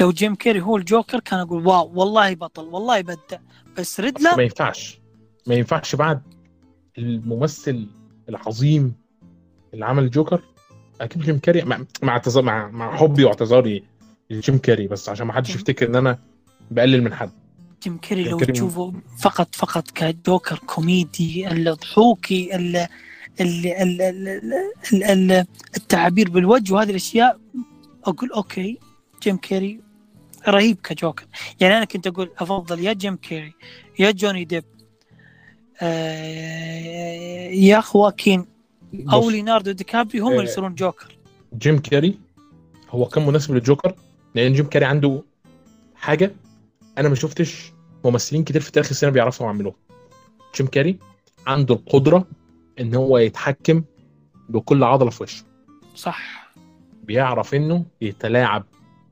لو 0.00 0.12
جيم 0.12 0.34
كيري 0.34 0.60
هو 0.60 0.76
الجوكر 0.76 1.20
كان 1.20 1.40
أقول 1.40 1.66
wow 1.66 1.92
والله 1.94 2.34
بطل 2.34 2.62
والله 2.64 2.96
يبدع 2.96 3.38
بس 3.78 4.00
ما 4.00 4.06
ريدلر 4.06 4.40
ينفعش. 4.40 4.98
ما 5.46 5.54
ينفعش 5.54 5.94
بعد 5.94 6.22
الممثل 6.98 7.86
العظيم 8.28 8.94
اللي 9.74 9.84
عمل 9.86 10.02
الجوكر 10.04 10.42
أكيد 11.00 11.22
جيم 11.22 11.38
كاري 11.38 11.62
مع 11.62 11.84
مع 12.02 12.20
مع, 12.36 12.68
مع 12.70 12.96
حبي 12.96 13.24
واعتذاري 13.24 13.82
لجيم 14.30 14.58
كاري 14.58 14.86
بس 14.86 15.08
عشان 15.08 15.26
ما 15.26 15.32
حدش 15.32 15.54
يفتكر 15.54 15.86
إن 15.88 15.96
أنا 15.96 16.18
بقلل 16.70 17.02
من 17.02 17.14
حد. 17.14 17.30
جيم 17.82 17.98
كيري 17.98 18.22
جيم 18.22 18.30
لو 18.32 18.38
تشوفه 18.38 18.92
فقط 19.18 19.54
فقط 19.54 19.90
كجوكر 19.90 20.58
كوميدي 20.66 21.48
الضحوكي 21.52 22.56
ال- 22.56 22.76
ال- 22.76 22.86
ال- 23.66 24.02
ال- 24.02 24.28
ال- 24.92 25.04
ال- 25.04 25.46
التعابير 25.76 26.30
بالوجه 26.30 26.74
وهذه 26.74 26.90
الأشياء 26.90 27.38
أقول 28.04 28.32
okay. 28.32 28.78
جيم 29.22 29.36
كيري 29.36 29.80
رهيب 30.48 30.76
كجوكر. 30.84 31.26
يعني 31.60 31.76
أنا 31.76 31.84
كنت 31.84 32.06
أقول 32.06 32.30
أفضل 32.38 32.80
يا 32.84 32.92
جيم 32.92 33.16
كيري 33.16 33.54
يا 33.98 34.10
جوني 34.10 34.44
ديب 34.44 34.64
آه، 35.82 37.48
يا 37.50 37.80
خواكين 37.80 38.46
أو 39.12 39.30
ليناردو 39.30 39.70
دي 39.72 39.84
كابريو 39.84 40.24
هم 40.26 40.32
آه، 40.32 40.36
اللي 40.36 40.50
يصيرون 40.50 40.74
جوكر. 40.74 41.16
جيم 41.58 41.78
كاري 41.78 42.18
هو 42.90 43.04
كان 43.06 43.26
مناسب 43.26 43.54
للجوكر 43.54 43.94
لأن 44.34 44.52
جيم 44.52 44.66
كاري 44.66 44.84
عنده 44.84 45.22
حاجة 45.96 46.32
أنا 46.98 47.08
ما 47.08 47.14
شفتش 47.14 47.72
ممثلين 48.04 48.44
كتير 48.44 48.60
في 48.60 48.72
تاريخ 48.72 48.88
السينما 48.90 49.12
بيعرفوا 49.12 49.46
يعملوها 49.46 49.76
جيم 50.56 50.66
كاري 50.66 50.98
عنده 51.46 51.74
القدرة 51.74 52.26
إن 52.80 52.94
هو 52.94 53.18
يتحكم 53.18 53.84
بكل 54.48 54.84
عضلة 54.84 55.10
في 55.10 55.22
وشه. 55.22 55.44
صح. 55.94 56.50
بيعرف 57.04 57.54
إنه 57.54 57.84
يتلاعب 58.00 58.64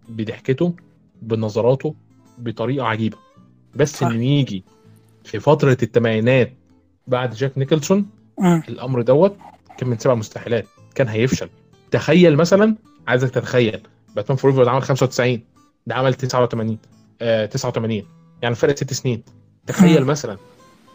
بضحكته 0.08 0.74
بنظراته 1.22 1.94
بطريقة 2.38 2.86
عجيبة. 2.86 3.16
بس. 3.74 4.02
انه 4.02 4.24
يجي 4.24 4.64
في 5.24 5.40
فترة 5.40 5.76
الثمانينات 5.82 6.52
بعد 7.06 7.34
جاك 7.34 7.58
نيكلسون 7.58 8.06
مم. 8.38 8.62
الأمر 8.68 9.02
دوت 9.02 9.36
كان 9.78 9.88
من 9.88 9.98
سبع 9.98 10.14
مستحيلات. 10.14 10.66
كان 10.94 11.08
هيفشل. 11.08 11.48
تخيل 11.90 12.36
مثلا 12.36 12.76
عايزك 13.08 13.30
تتخيل 13.30 13.80
باتمان 14.16 14.36
فوريفر 14.36 14.64
ده 14.64 14.70
عمل 14.70 14.82
95 14.82 15.40
ده 15.86 15.94
عمل 15.94 16.14
89 16.14 16.78
آه 17.22 17.46
89 17.46 18.02
يعني 18.42 18.54
فرق 18.54 18.76
ست 18.76 18.92
سنين. 18.92 19.22
تخيل 19.66 20.00
مم. 20.00 20.06
مثلا 20.06 20.36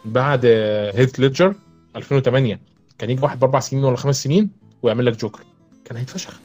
بعد 0.04 0.46
هيث 0.94 1.20
ليدجر 1.20 1.54
2008 1.96 2.60
كان 2.98 3.10
يجي 3.10 3.22
واحد 3.22 3.38
بأربع 3.40 3.60
سنين 3.60 3.84
ولا 3.84 3.96
خمس 3.96 4.22
سنين 4.22 4.50
ويعمل 4.82 5.06
لك 5.06 5.20
جوكر. 5.20 5.42
كان 5.84 5.96
هيتفشخ. 5.96 6.40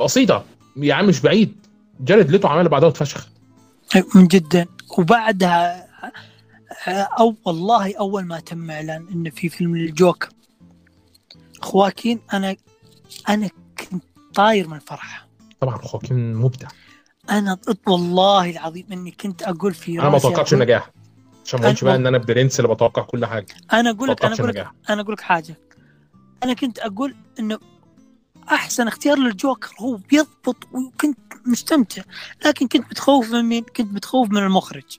بسيطة. 0.00 0.44
يا 0.76 0.94
عم 0.94 1.06
مش 1.06 1.20
بعيد. 1.20 1.66
جارد 2.00 2.30
ليتو 2.30 2.48
عمل 2.48 2.68
بعدها 2.68 2.88
واتفشخ 2.88 3.28
من 4.14 4.26
جدا. 4.26 4.66
وبعدها 4.98 5.86
أو 7.18 7.36
والله 7.44 7.98
أول 7.98 8.24
ما 8.24 8.40
تم 8.40 8.70
إعلان 8.70 9.06
إنه 9.08 9.30
في 9.30 9.48
فيلم 9.48 9.74
الجوكر 9.74 10.28
خواكين 11.60 12.20
أنا 12.32 12.56
أنا 13.28 13.50
كنت 13.78 14.04
طاير 14.34 14.68
من 14.68 14.76
الفرحه 14.76 15.28
طبعا 15.60 15.76
خواكين 15.76 16.34
مبدع. 16.34 16.68
أنا 17.30 17.58
والله 17.86 18.50
العظيم 18.50 18.86
إني 18.92 19.10
كنت 19.10 19.42
أقول 19.42 19.74
في 19.74 20.00
أنا 20.00 20.08
ما 20.08 20.18
توقعتش 20.18 20.54
النجاح. 20.54 20.90
عشان 21.44 21.60
ما 21.60 21.66
اقولش 21.66 21.84
بقى 21.84 21.96
إن 21.96 22.06
أنا 22.06 22.18
برنس 22.18 22.60
اللي 22.60 22.74
بتوقع 22.74 23.02
كل 23.02 23.26
حاجة. 23.26 23.46
أنا 23.72 23.90
أقول 23.90 24.08
لك 24.08 24.24
أنا 24.24 24.34
أقول 24.34 24.48
لك 24.48 24.68
أنا 24.90 25.00
أقول 25.00 25.12
لك 25.12 25.20
حاجة. 25.20 25.58
أنا 26.42 26.54
كنت 26.54 26.78
أقول 26.78 27.14
إنه 27.38 27.58
أحسن 28.52 28.88
اختيار 28.88 29.18
للجوكر 29.18 29.74
هو 29.80 29.96
بيضبط 29.96 30.56
وكنت 30.72 31.18
مستمتع 31.46 32.02
لكن 32.46 32.68
كنت 32.68 32.84
متخوف 32.90 33.32
من 33.32 33.42
مين؟ 33.44 33.64
كنت 33.64 33.92
متخوف 33.92 34.30
من 34.30 34.38
المخرج 34.38 34.98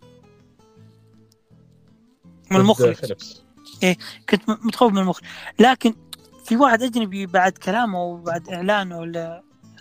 من 2.52 2.58
المخرج 2.58 2.94
فيليبس 2.94 3.42
كنت 4.30 4.50
متخوف 4.50 4.92
من 4.92 4.98
المخرج 4.98 5.26
لكن 5.60 5.94
في 6.46 6.58
واحد 6.58 6.84
أجنبي 6.84 7.26
بعد 7.26 7.52
كلامه 7.52 8.04
وبعد 8.04 8.50
إعلانه 8.50 9.04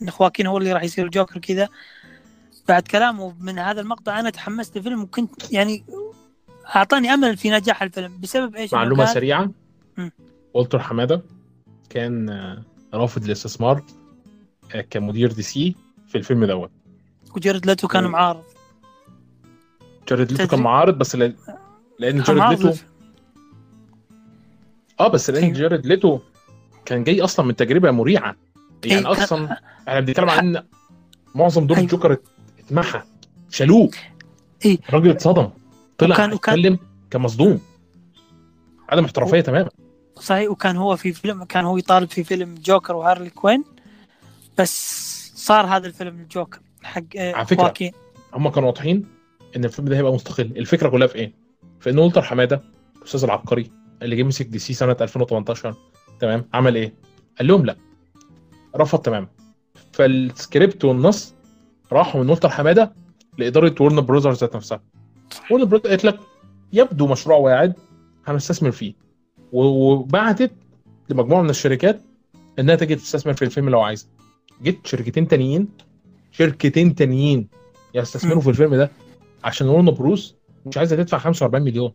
إن 0.03 0.11
خواكين 0.11 0.47
هو 0.47 0.59
اللي 0.59 0.73
راح 0.73 0.83
يصير 0.83 1.05
الجوكر 1.05 1.41
كذا 1.41 1.69
بعد 2.69 2.83
كلامه 2.83 3.35
من 3.41 3.59
هذا 3.59 3.81
المقطع 3.81 4.21
أنا 4.21 4.31
تحمست 4.31 4.77
للفيلم 4.77 5.03
وكنت 5.03 5.53
يعني 5.53 5.85
أعطاني 6.77 7.15
أمل 7.15 7.37
في 7.37 7.51
نجاح 7.51 7.83
الفيلم 7.83 8.21
بسبب 8.21 8.57
إيش؟ 8.57 8.75
معلومة 8.75 9.05
سريعة. 9.05 9.51
والتر 10.55 10.79
حمادة 10.79 11.23
كان 11.91 12.31
رافض 12.95 13.25
الاستثمار 13.25 13.83
آه، 14.75 14.81
كمدير 14.81 15.33
دي 15.33 15.43
سي 15.43 15.75
في 16.09 16.19
الفيلم 16.19 16.45
دوت 16.45 16.71
وجارد 17.37 17.67
ليتو 17.67 17.89
كان 17.89 18.05
مم. 18.05 18.11
معارض 18.11 18.43
جارد 20.09 20.33
ليتو 20.33 20.47
كان 20.47 20.61
معارض 20.61 20.99
بس. 20.99 21.17
لأن 21.17 21.35
جارد 22.01 22.31
معارض 22.39 22.63
ليتو. 22.67 22.79
آه 25.01 25.09
بس 25.09 25.31
لأن. 25.31 25.53
جارد 25.53 25.87
ليتو 25.87 26.19
كان 26.85 27.05
جاي 27.05 27.21
أصلا 27.23 27.47
من 27.47 27.57
تجربة 27.57 27.91
مريعة 27.91 28.37
يعني 28.85 29.07
أصلا 29.07 29.53
إحنا 29.89 30.01
بنتكلم 30.01 30.31
عن 30.31 30.63
معظم 31.35 31.67
دور 31.67 31.77
أيوة. 31.77 31.87
الجوكر 31.89 32.13
ات- 32.13 32.23
اتمحى 32.59 33.03
شالوه 33.51 33.91
إيه. 34.65 34.79
الراجل 34.89 35.11
اتصدم 35.11 35.51
طلع 35.99 36.25
اتكلم 36.25 36.79
كان 37.11 37.23
مصدوم 37.23 37.61
عدم 38.89 39.05
احترافية 39.05 39.41
تماما 39.41 39.71
صحيح 40.21 40.51
وكان 40.51 40.77
هو 40.77 40.97
في 40.97 41.13
فيلم 41.13 41.45
كان 41.45 41.65
هو 41.65 41.77
يطالب 41.77 42.11
في 42.11 42.25
فيلم 42.25 42.55
جوكر 42.55 42.97
وهارلي 42.97 43.31
كوين 43.31 43.65
بس 44.59 45.05
صار 45.37 45.67
هذا 45.67 45.87
الفيلم 45.87 46.21
الجوكر 46.21 46.61
حق 46.83 47.03
آه، 47.17 47.35
على 47.35 47.47
خواكين 47.47 47.93
هم 48.35 48.49
كانوا 48.49 48.69
واضحين 48.69 49.07
إن 49.57 49.65
الفيلم 49.65 49.89
ده 49.89 49.97
هيبقى 49.97 50.13
مستقل. 50.13 50.45
الفكرة 50.57 50.89
كلها 50.89 51.07
في 51.07 51.15
إيه؟ 51.15 51.33
في 51.81 51.91
إن 51.91 51.99
والتر 51.99 52.23
حمادة 52.23 52.63
الاستاذ 52.99 53.25
العبقري 53.25 53.71
اللي 54.03 54.17
جه 54.17 54.23
مسك 54.23 54.47
دي 54.47 54.59
سي 54.59 54.73
سنة 54.75 54.97
2018 55.01 55.75
تمام؟ 56.21 56.49
عمل 56.55 56.77
إيه؟ 56.77 56.95
قال 57.39 57.47
لهم 57.47 57.65
لأ. 57.65 57.77
رفض 58.77 58.99
تماما. 58.99 59.27
فالسكريبت 59.93 60.85
والنص 60.85 61.35
راحوا 61.93 62.23
من 62.23 62.31
والتر 62.31 62.49
حمادة 62.49 62.93
لإدارة 63.39 63.75
وورنر 63.81 64.01
براذرز 64.01 64.41
ذات 64.41 64.57
نفسها. 64.57 64.81
وورنر 65.51 65.65
براذرز 65.65 65.87
قالت 65.91 66.05
لك 66.05 66.21
يبدو 66.73 67.07
مشروع 67.07 67.37
واعد 67.39 67.75
هنستثمر 68.27 68.71
فيه. 68.71 68.95
وبعتت 69.55 70.51
لمجموعة 71.11 71.43
من 71.43 71.51
الشركات 71.51 72.01
إنها 72.59 72.75
تجي 72.75 72.95
تستثمر 72.95 73.33
في 73.35 73.45
الفيلم 73.45 73.69
لو 73.69 73.81
عايزة. 73.81 74.07
جت 74.63 74.87
شركتين 74.87 75.29
تانيين 75.29 75.69
شركتين 76.33 76.95
تانيين 76.95 77.49
يستثمروا. 77.95 78.41
في 78.41 78.51
الفيلم 78.51 78.75
ده 78.75 78.91
عشان 79.45 79.69
وورنر 79.69 79.85
براذرز 79.91 80.35
مش 80.67 80.79
عايزة 80.79 80.97
تدفع 80.97 81.19
45 81.19 81.65
مليون 81.65 81.93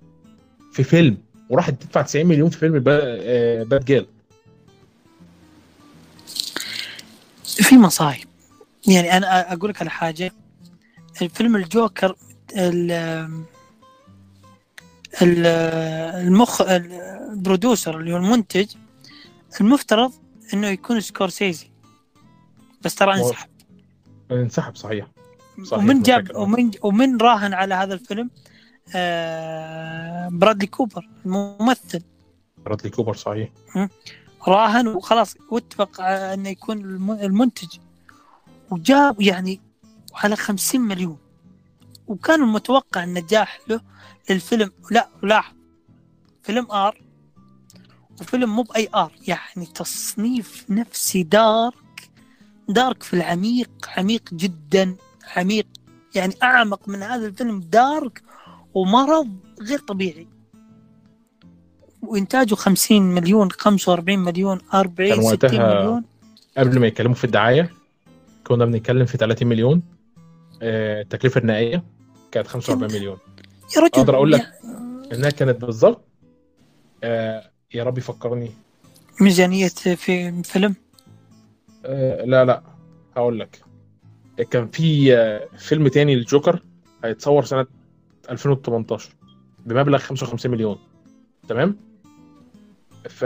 في 0.72 0.84
فيلم 0.84 1.18
وراحت 1.50 1.74
تدفع 1.84 2.02
90 2.02 2.25
مليون 2.25 2.50
في 2.50 2.58
فيلم 2.58 2.80
با- 2.80 3.00
آه، 3.03 3.64
باد 3.64 3.86
جيل 3.86 4.06
في 7.46 7.78
مصايب. 7.78 8.28
يعني 8.88 9.18
أنا 9.18 9.53
أقول 9.53 9.70
لك 9.70 9.81
على 9.81 9.90
حاجة. 9.90 10.31
الفيلم 11.22 11.56
الجوكر 11.56 12.16
ال 12.58 12.91
ال- 12.91 13.44
المخ 15.22 16.62
ال 16.62 16.77
producer 16.77 18.00
اللي 18.00 18.14
هو 18.14 18.18
المنتج 18.18 18.68
المفترض 19.62 20.12
إنه 20.53 20.68
يكون 20.68 21.02
سكورسيزي. 21.02 21.68
بس 22.81 22.96
ترى 22.96 23.14
انسحب. 23.14 23.50
انسحب 24.31 24.75
صحيح. 24.75 25.08
صحيح 25.64 25.84
ومن 25.84 26.02
جاب. 26.02 26.36
ومن 26.36 26.72
ومن 26.84 27.18
راهن 27.18 27.53
على 27.53 27.74
هذا 27.75 27.94
الفيلم 27.94 28.30
آه 28.96 30.30
برادلي 30.31 30.68
كوبر 30.68 31.09
الممثل. 31.26 32.02
برادلي 32.66 32.90
كوبر 32.90 33.14
صحيح. 33.16 33.50
راهن 34.47 34.88
وخلاص 34.88 35.35
واتفق 35.52 36.02
إنه 36.02 36.50
يكون 36.50 36.78
الم- 36.78 37.12
المنتج. 37.12 37.67
وجاب 38.72 39.22
يعني 39.22 39.62
على 40.16 40.35
50 40.35 40.82
مليون. 40.82 41.17
وكان 42.09 42.44
المتوقع 42.44 43.03
النجاح 43.03 43.59
له 43.67 43.82
للفيلم. 44.29 44.72
لا 44.91 45.09
لاحظ. 45.23 45.56
فيلم 46.44 46.72
R. 46.72 47.02
وفيلم 48.22 48.56
مو 48.56 48.61
بأي 48.61 48.90
R. 48.96 49.11
يعني 49.28 49.66
تصنيف 49.66 50.66
نفسي 50.70 51.23
dark 51.23 52.09
dark 52.70 53.03
في 53.03 53.14
العميق 53.14 53.70
عميق 53.97 54.34
جدا 54.34 54.96
عميق. 55.35 55.67
يعني 56.16 56.34
أعمق 56.44 56.90
من 56.90 57.03
هذا 57.03 57.28
الفيلم 57.28 57.59
dark 57.59 58.23
ومرض 58.73 59.38
غير 59.62 59.79
طبيعي. 59.79 60.28
وإنتاجه 62.02 62.55
50 62.55 63.02
مليون 63.02 63.52
45 63.52 64.20
مليون 64.20 64.59
40 64.73 65.09
كان 65.09 65.22
60 65.22 65.32
وقتها 65.32 65.79
مليون. 65.79 66.03
قبل 66.58 66.79
ما 66.79 66.88
يتكلموا 66.88 67.16
في 67.16 67.23
الدعاية 67.23 67.73
كنا 68.47 68.66
بنتكلم 68.66 69.05
في 69.05 69.17
30 69.17 69.47
مليون 69.47 69.82
آه، 70.62 71.02
التكلفه 71.02 71.41
النهائيه 71.41 71.84
كانت 72.31 72.47
45 72.47 72.91
مليون. 72.93 73.17
يا 73.76 73.81
رجل 73.81 73.91
أقدر 73.96 74.16
أقول 74.16 74.31
لك. 74.31 74.40
يا- 74.41 75.16
إنها 75.16 75.29
كانت 75.29 75.61
بالظبط 75.61 76.02
آه، 77.03 77.49
يا 77.73 77.84
رب 77.84 77.97
يفكرني. 77.97 78.52
ميزانية 79.22 79.67
في 79.67 79.96
فيلم؟ 80.43 80.76
آه، 81.85 82.26
لا 82.26 82.46
لا 82.46 82.61
هقول 83.17 83.40
لك. 83.40 83.61
كان 84.52 84.67
في 84.67 85.16
آه، 85.17 85.47
فيلم 85.58 85.87
تاني 85.87 86.16
للجوكر 86.16 86.64
هيتصور 87.03 87.46
سنة 87.46 87.66
2018 88.29 89.09
بمبلغ 89.66 89.97
55 89.97 90.52
مليون. 90.52 90.78
تمام؟ 91.47 91.78
ف 93.09 93.23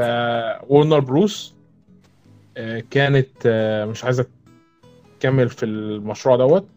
وورنر 0.69 0.99
بروس 0.99 1.53
آه، 2.57 2.83
كانت 2.91 3.29
آه، 3.45 3.85
مش 3.85 4.03
عايزة 4.03 4.25
تكمل 5.19 5.49
في 5.49 5.65
المشروع 5.65 6.35
دوت 6.35 6.67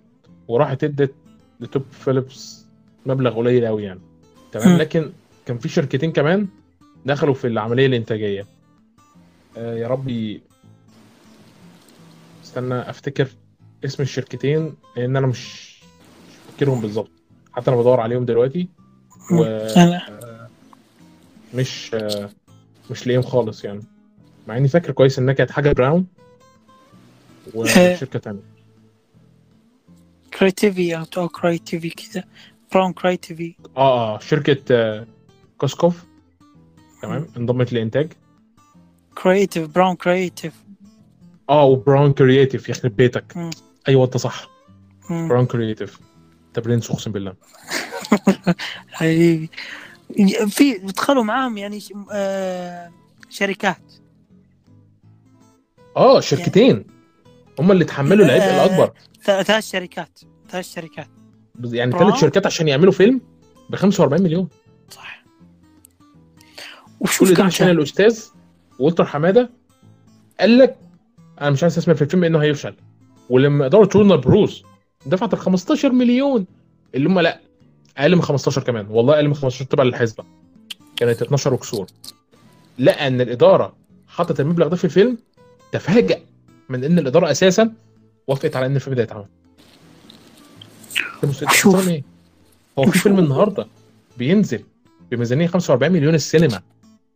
وراحت 0.49 0.85
ادت 0.85 1.15
لتوب 1.61 1.85
فيليبس 1.93 2.67
مبلغ 3.07 3.37
قليل 3.37 3.67
قوي 3.67 3.85
يعني. 3.85 4.01
تمام. 4.53 4.79
لكن 4.79 5.13
كان 5.47 5.59
في 5.59 5.69
شركتين 5.69 6.13
كمان 6.13 6.49
دخلوا 7.07 7.35
في 7.35 7.47
العملية 7.47 7.87
الإنتاجية. 7.87 8.47
آه، 9.57 9.75
يا 9.75 9.89
ربي 9.89 10.43
استنى 12.45 12.91
أفتكر 12.91 13.29
اسم 13.85 14.03
الشركتين 14.03 14.75
لأن 14.97 15.17
أنا 15.17 15.27
مش 15.27 15.77
فاكرهم 16.53 16.81
بالظبط. 16.81 17.11
حتى 17.53 17.71
أنا 17.71 17.81
بدور 17.81 18.01
عليهم 18.01 18.25
دلوقتي. 18.25 18.69
و 19.33 19.45
أنا 19.77 20.03
مش 21.55 21.91
آه، 21.95 22.31
مش 22.91 23.07
لاقيهم 23.07 23.23
خالص 23.23 23.65
يعني. 23.65 23.83
مع 24.49 24.57
إني 24.57 24.69
فاكر 24.69 24.93
كويس 24.93 25.19
إنها 25.19 25.35
كانت 25.35 25.51
حاجة 25.51 25.73
براون 25.73 26.07
وشركه 27.55 28.37
كريتيفي 30.39 30.97
أو 31.17 31.29
كريتيفي 31.29 31.91
كذا 31.91 32.25
براون 32.73 32.93
كريتيفي 32.93 33.55
آه 33.77 34.15
آه 34.15 34.19
شركة 34.19 34.75
آه، 34.75 35.07
كوسكوف 35.59 36.05
تمام. 37.03 37.27
انضمت 37.37 37.73
للانتاج 37.73 38.13
كريتيف 39.23 39.69
براون 39.69 39.97
كريتيف 39.97 40.55
آه 41.51 41.65
وبراون 41.65 42.13
كرييتيف 42.13 42.69
يخرب 42.69 42.97
بيتك. 42.97 43.37
مم. 43.37 43.51
أيوه 43.89 44.05
أنت 44.05 44.17
صح. 44.17 44.49
مم. 45.11 45.29
براون 45.29 45.47
كرييتيف 45.47 45.99
انت 46.49 46.67
برنس 46.67 46.91
أقسم 46.91 47.13
بالله؟ 47.13 47.35
حبيبي 48.93 49.51
في 50.49 50.73
دخلوا 50.79 51.25
معاهم 51.25 51.59
يعني 51.59 51.81
ش- 51.81 51.93
آه 52.13 52.91
شركات. 53.31 53.93
آه 55.97 56.21
شركتين. 56.21 56.85
هم 57.59 57.73
اللي 57.73 57.85
تحملوا 57.85 58.27
العبء 58.27 58.43
آه، 58.43 58.65
الأكبر. 58.67 58.93
ثلاث 59.23 59.71
شركات 59.71 60.19
ثلاث 60.51 60.75
شركات. 60.75 61.09
يعني؟ 61.65 61.93
ثلاث 61.93 62.15
شركات 62.15 62.47
عشان 62.47 62.69
يعملوا 62.69 62.93
فيلم 62.93 63.21
ب 63.71 63.77
45 63.77 64.23
مليون. 64.23 64.49
صح. 64.91 65.25
وشوف 67.01 67.29
كل 67.29 67.35
ده 67.35 67.45
عشان 67.45 67.69
الأستاذ 67.71 68.25
والتر 68.79 69.05
حمادة 69.05 69.51
قال 70.41 70.59
لك 70.59 70.77
أنا 71.41 71.51
مش 71.51 71.63
عايز 71.63 71.79
أسمع 71.79 71.95
في 71.95 72.03
الفيلم 72.03 72.25
إنه 72.25 72.43
هيفشل. 72.43 72.75
ولما 73.31 73.67
إدارة 73.67 73.99
ورنر 73.99 74.17
بروس 74.17 74.63
دفعت 75.07 75.35
ال 75.35 75.39
15 75.39 75.93
مليون 75.93 76.47
اللي 76.95 77.09
هم 77.09 77.21
لا 77.21 77.41
أقل 77.99 78.17
من 78.17 78.23
15 78.23 78.63
كمان. 78.63 78.87
والله 78.91 79.15
أقل 79.15 79.29
من 79.29 79.35
15 79.35 79.65
تبع 79.65 79.85
للحسبه 79.85 80.25
كانت 80.97 81.23
12 81.23 81.55
وكسور. 81.55 81.87
لقى 82.79 83.07
ان 83.07 83.21
الإدارة 83.21 83.77
حطت 84.09 84.41
المبلغ 84.41 84.69
ده 84.69 84.77
في 84.77 84.85
الفيلم 84.85 85.19
تفاجأ 85.73 86.21
من 86.69 86.85
إن 86.85 86.99
الإدارة 86.99 87.31
أساسا 87.31 87.73
وافقت 88.27 88.57
على 88.57 88.67
إن 88.67 88.77
الفيلم 88.77 88.97
ده 88.97 89.03
يتعمل. 89.03 89.27
مستغرب 91.23 91.89
إيه؟ 91.89 92.03
هو 92.79 92.85
في. 92.91 92.99
فيلم 92.99 93.19
النهارده 93.19 93.67
بينزل 94.19 94.65
بميزانية 95.11 95.47
45 95.47 95.93
مليون 95.93 96.15
السينما 96.15 96.61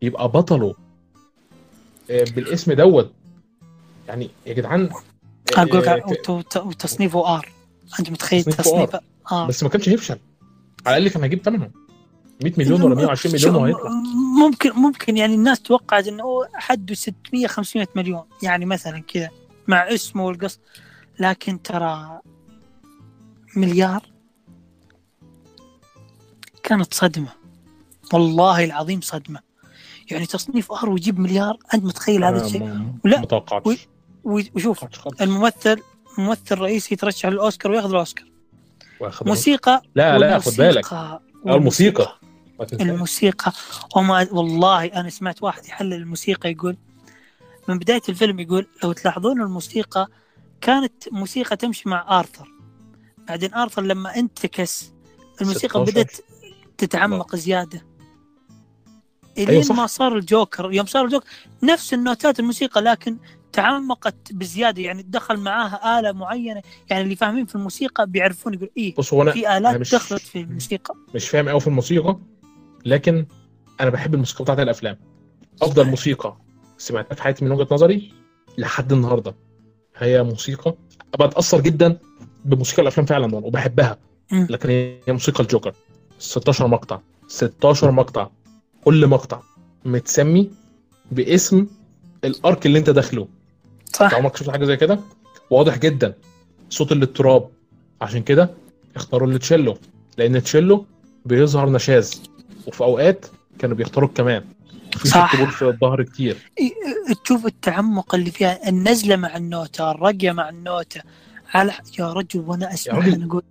يبقى 0.03 0.29
بطله 0.29 0.75
آه، 2.11 2.25
بالاسم 2.37 2.73
دوت. 2.73 3.13
يعني 4.09 4.31
يا 4.47 4.53
جدعان 4.53 4.91
آه، 5.59 5.61
أقول 5.63 5.79
لك 5.83 5.89
آه، 5.89 6.03
وت- 6.09 6.31
وت- 6.31 6.57
وتصنيفه 6.57 7.27
R. 7.37 7.49
أنت 8.01 8.11
متخيل 8.11 8.45
تصنيفه 8.45 8.63
تصنيف 8.63 8.91
R. 9.33 9.47
بس 9.47 9.63
ما 9.63 9.69
كانش 9.69 9.89
هيفشل. 9.89 10.19
على 10.87 10.97
الأقل 10.97 11.13
كان 11.15 11.23
هيجيب 11.23 11.43
ثمنه. 11.45 11.71
100 12.43 12.53
مليون 12.59 12.83
ولا 12.83 12.95
120 12.95 13.35
مليون 13.35 13.55
وهيطلع. 13.55 13.91
ممكن 14.41 14.71
ممكن 14.73 15.17
يعني 15.17 15.35
الناس 15.35 15.61
توقعت 15.61 16.07
إنه 16.07 16.25
حده 16.55 16.95
600 16.95 17.47
500 17.47 17.89
مليون. 17.97 18.23
يعني 18.43 18.65
مثلا 18.67 18.99
كذا 18.99 19.29
مع 19.69 19.95
اسمه 19.95 20.25
والقص. 20.25 20.59
لكن 21.19 21.63
ترى 21.63 22.21
مليار 23.57 24.03
كانت 26.63 26.95
صدمة. 26.95 27.29
والله 28.13 28.65
العظيم 28.65 29.01
صدمة. 29.01 29.41
يعني 30.11 30.27
تصنيف 30.27 30.73
R 30.73 30.89
ويجيب 30.91 31.19
مليار 31.19 31.59
أنت 31.75 31.85
متخيل 31.85 32.25
هذا 32.25 32.37
أنا 32.39 32.47
الشيء؟ 32.47 32.63
ولا- 33.05 33.19
وشوف. 34.25 34.85
الممثل 35.21 35.83
ممثل 36.19 36.59
رئيسي 36.59 36.95
يترشح 36.95 37.29
للأوسكار 37.29 37.73
وياخذ 37.73 37.91
الأوسكار. 37.91 38.27
موسيقى 39.23 39.83
لا 39.95 40.19
لا 40.19 40.39
خد 40.39 40.53
بالك. 40.57 40.93
آه، 40.93 41.21
الموسيقى. 41.47 42.19
الموسيقى. 42.73 43.53
وما 43.97 44.29
والله 44.33 44.85
أنا 44.85 45.11
سمعت 45.11 45.43
واحد 45.43 45.67
يحلل 45.67 45.93
الموسيقى 45.95 46.51
يقول 46.51 46.77
من 47.69 47.79
بداية 47.79 48.03
الفيلم 48.09 48.41
يقول 48.41 48.67
لو 48.85 48.93
تلاحظون 48.93 49.41
الموسيقى 49.43 50.09
كانت 50.61 51.13
موسيقى 51.13 51.57
تمشي 51.57 51.89
مع 51.89 52.19
آرثر. 52.19 52.49
بعدين 53.29 53.55
آرثر 53.55 53.83
لما 53.83 54.17
انتكس 54.17 54.93
الموسيقى 55.41 55.87
16. 55.87 55.91
بدأت 55.93 56.17
تتعمق 56.79 57.37
زيادة. 57.37 57.87
أيوة 59.39 59.49
الين 59.51 59.63
صح. 59.63 59.75
ما 59.75 59.87
صار 59.87 60.17
الجوكر 60.17 60.73
يوم 60.73 60.87
صار 60.87 61.05
الجوكر 61.05 61.27
نفس 61.63 61.95
النوتات 61.95 62.41
الموسيقى 62.41 62.81
لكن 62.81 63.19
تعمقت 63.53 64.33
بزيادة. 64.33 64.83
يعني 64.83 65.03
دخل 65.03 65.37
معاها 65.37 65.99
آلة 66.01 66.13
معينة. 66.13 66.63
يعني 66.91 67.03
اللي 67.03 67.17
فاهمين 67.17 67.47
في 67.47 67.55
الموسيقى 67.55 68.07
بيعرفون 68.07 68.55
يقول 68.55 68.71
إيه 68.77 68.95
بص 68.95 69.15
هو 69.15 69.23
أنا 69.23 69.33
في 69.33 69.49
أنا 69.49 69.57
آلات 69.59 69.81
مش- 69.81 69.95
دخلت 69.95 70.23
في 70.23 70.41
الموسيقى. 70.41 70.95
مش 71.15 71.29
فاهم 71.29 71.49
قوي 71.49 71.61
في 71.61 71.67
الموسيقى 71.67 72.19
لكن 72.85 73.27
أنا 73.81 73.91
بحب 73.91 74.15
الموسيقى 74.15 74.45
بتاعت 74.45 74.59
الأفلام. 74.59 74.99
أفضل 75.63 75.87
موسيقى. 75.91 76.37
سمعتها 76.81 77.15
في 77.15 77.23
حياتي 77.23 77.45
من 77.45 77.53
وجهة 77.53 77.67
نظري 77.71 78.13
لحد 78.59 78.93
النهارده. 78.93 79.35
هي 79.97 80.23
موسيقى. 80.23 80.75
بتاثر 81.21 81.61
جدا 81.61 81.99
بموسيقى 82.45 82.83
الأفلام 82.83 83.07
فعلا 83.07 83.37
وبحبها. 83.37 83.99
لكن 84.33 84.69
هي 84.69 84.99
موسيقى 85.09 85.43
الجوكر. 85.43 85.75
16 86.19 86.67
مقطع. 86.67 87.01
16 87.29 87.91
مقطع. 87.91 88.29
كل 88.85 89.07
مقطع 89.07 89.41
متسمي 89.85 90.51
باسم 91.13 91.67
الأرك 92.25 92.67
اللي 92.67 92.79
أنت 92.79 92.91
داخله. 92.91 93.29
صح. 93.93 94.15
عمرك 94.15 94.37
شفت 94.37 94.51
حاجة 94.51 94.65
زي 94.65 94.77
كده؟ 94.77 95.01
واضح 95.51 95.79
جدا. 95.79 96.15
صوت 96.71 96.93
الاضطراب. 96.93 97.49
عشان 98.01 98.23
كده 98.23 98.51
اختاروا 98.97 99.29
التشيلو 99.29 99.77
لأن 100.19 100.37
التشيلو 100.37 100.87
بيظهر 101.25 101.71
نشاز. 101.71 102.23
وفي 102.67 102.85
أوقات 102.85 103.27
كانوا 103.59 103.77
بيختاروا 103.77 104.09
الكمان 104.09 104.45
في 104.99 105.09
صح. 105.09 105.45
في 105.45 105.65
الظهر 105.65 106.05
إيه، 106.21 106.35
تشوف 107.25 107.47
التعمق 107.47 108.15
اللي 108.15 108.31
فيها 108.31 108.69
النزلة 108.69 109.17
مع 109.17 109.37
النوتة 109.37 109.91
الرقية 109.91 110.33
مع 110.33 110.49
النوتة. 110.49 111.03
على 111.55 111.73
يا 111.99 112.13
رجل 112.13 112.41
وأنا 112.41 112.75
أسمع 112.75 112.99
رجل. 112.99 113.15
أنا 113.15 113.27
أقول. 113.27 113.43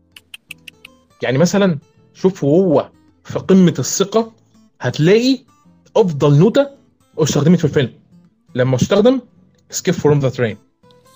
يعني 1.24 1.38
مثلا 1.38 1.77
شوف 2.13 2.43
وهو 2.43 2.89
في 3.24 3.39
قمة 3.39 3.75
الثقة 3.79 4.31
هتلاقي 4.81 5.39
أفضل 5.96 6.39
نوتة 6.39 6.69
استخدمت 7.17 7.60
في 7.60 7.65
الفيلم. 7.65 7.93
لما 8.55 8.75
استخدم 8.75 9.22
Escape 9.70 9.94
from 9.94 10.20
the 10.20 10.30
Train 10.30 10.58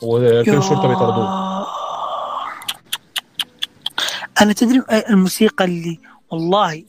وكل 0.01 0.57
الشرطة 0.57 0.87
بيطردوه 0.87 1.53
أنا 4.41 4.53
تدري 4.53 4.83
الموسيقى 5.09 5.65
اللي 5.65 5.99
والله 6.31 6.85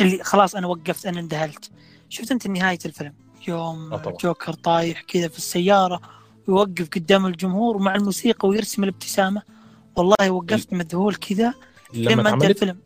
اللي 0.00 0.24
خلاص 0.24 0.54
أنا 0.54 0.66
وقفت 0.66 1.06
أنا 1.06 1.20
انذهلت. 1.20 1.70
شفت 2.12 2.32
أنت 2.32 2.46
نهاية 2.46 2.78
الفيلم؟ 2.84 3.14
يوم 3.48 3.92
آه 3.92 3.96
طبعا. 3.96 4.16
جوكر 4.16 4.52
طايح 4.52 5.00
كذا 5.00 5.28
في 5.28 5.38
السيارة 5.38 6.00
ويوقف 6.48 6.88
قدام 6.88 7.26
الجمهور 7.26 7.76
ومع 7.76 7.94
الموسيقى 7.94 8.48
ويرسم 8.48 8.84
الابتسامة. 8.84 9.42
والله 9.96 10.30
وقفت 10.30 10.72
مذهول 10.72 11.14
كذا 11.14 11.54
لما 11.94 12.28
اتعملت 12.28 12.62
الفيلم. 12.62 12.78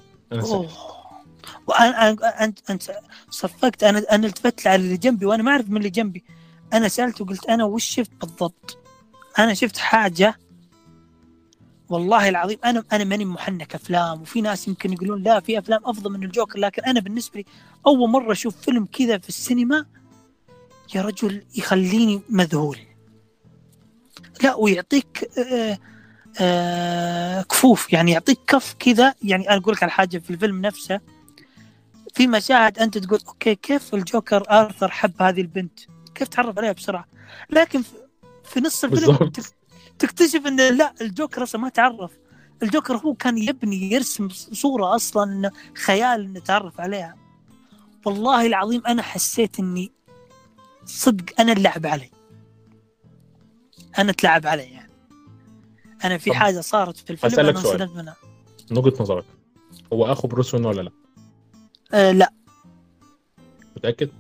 وأنا 1.67 2.11
انت 2.45 2.71
أنت 2.71 2.83
صفقت. 3.31 3.83
أنا 3.85 4.03
أنا 4.11 4.27
التفت 4.27 4.67
على 4.67 4.83
اللي 4.83 4.97
جنبي 4.97 5.27
وأنا 5.27 5.43
ما 5.43 5.51
أعرف 5.51 5.71
من 5.71 5.77
اللي 5.77 5.91
جنبي. 5.91 6.25
أنا 6.73 6.89
سالته 6.89 7.25
وقلت 7.25 7.47
أنا 7.47 7.65
وش 7.65 7.85
شفت 7.85 8.11
بالضبط؟ 8.21 8.79
أنا 9.39 9.55
شفت 9.55 9.77
حاجة 9.77 10.39
والله 11.91 12.29
العظيم 12.29 12.59
أنا 12.65 12.85
أنا 12.93 13.05
ماني 13.05 13.25
محنك 13.25 13.75
أفلام 13.75 14.23
وفي 14.23 14.41
ناس 14.41 14.69
يمكن 14.69 14.93
يقولون 14.93 15.23
لا 15.23 15.41
في 15.41 15.59
أفلام 15.59 15.81
أفضل 15.85 16.13
من 16.13 16.25
الجوكر 16.25 16.59
لكن 16.59 16.83
أنا 16.85 17.01
بالنسبة 17.01 17.41
لي 17.41 17.47
أول 17.87 18.09
مرة 18.11 18.33
أشوف 18.33 18.57
فيلم 18.61 18.87
كذا 18.93 19.19
في 19.19 19.29
السينما 19.29 19.87
يا 20.95 21.03
رجل 21.03 21.43
يخليني 21.57 22.21
مذهول. 22.29 22.79
لا 24.43 24.55
ويعطيك 24.55 25.31
آه 25.39 25.79
آه 26.41 27.43
كفوف 27.43 27.93
يعني 27.93 28.13
يعطيك 28.13 28.39
كف 28.47 28.75
كذا. 28.79 29.15
يعني 29.23 29.49
أنا 29.51 29.57
أقول 29.57 29.75
لك 29.75 29.83
على 29.83 29.93
حاجة 29.93 30.19
في 30.19 30.31
الفيلم 30.31 30.61
نفسه 30.61 31.01
في 32.15 32.27
مشاهد 32.27 32.79
أنت 32.79 32.99
تقول 32.99 33.21
أوكي 33.29 33.55
كيف 33.55 33.95
الجوكر 33.95 34.43
آرثر 34.51 34.89
حب 34.91 35.23
هذه 35.23 35.41
البنت؟ 35.41 35.79
كيف 36.15 36.29
تعرف 36.29 36.59
عليها 36.59 36.73
بسرعة؟ 36.73 37.07
لكن 37.51 37.83
في- 38.45 38.61
نص 38.61 38.85
الفيلم 38.85 39.31
تكتشف 39.99 40.47
إن 40.47 40.77
لا 40.77 40.95
الجوكر 41.01 41.43
أصلا 41.43 41.61
ما 41.61 41.69
تعرف 41.69 42.11
الجوكر 42.63 42.97
هو 42.97 43.15
كان 43.15 43.39
يبني 43.39 43.93
يرسم 43.93 44.29
صورة 44.31 44.95
أصلا 44.97 45.33
إنه 45.33 45.51
خيال 45.75 46.33
نتعرف 46.33 46.81
عليها 46.81 47.17
والله 48.07 48.47
العظيم 48.47 48.83
أنا 48.87 49.03
حسيت 49.03 49.59
إني 49.59 49.93
صدق 50.85 51.41
أنا 51.41 51.53
اللعب 51.53 51.87
علي 51.87 52.11
أنا 53.99 54.13
تلعب 54.13 54.47
علي 54.47 54.63
يعني 54.63 54.93
أنا 56.05 56.19
في 56.19 56.35
حاجة 56.35 56.61
صارت 56.61 56.97
في 56.97 57.11
الفيلم 57.11 57.41
أنا. 57.41 57.51
انصدمت 57.51 57.97
منها 57.97 58.17
من 58.71 58.79
وجهة 58.79 59.03
نظرك 59.03 59.25
هو 59.93 60.13
أخو 60.13 60.29
بروس 60.29 60.55
وين 60.55 60.67
ولا 60.67 60.83
لا؟ 60.83 60.91
آه 61.93 62.13
لا 62.13 62.33
متأكد؟ 63.77 64.11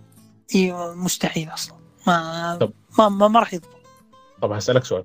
إيه 0.54 0.94
مستحيل 0.94 1.48
أصلا 1.48 1.76
ما 2.06 2.56
طب. 2.60 2.72
ما 2.98 3.08
ما, 3.08 3.28
ما 3.28 3.40
راح 3.40 3.54
يضبط 3.54 3.76
طب 4.42 4.52
هسألك 4.52 4.84
سؤال 4.84 5.04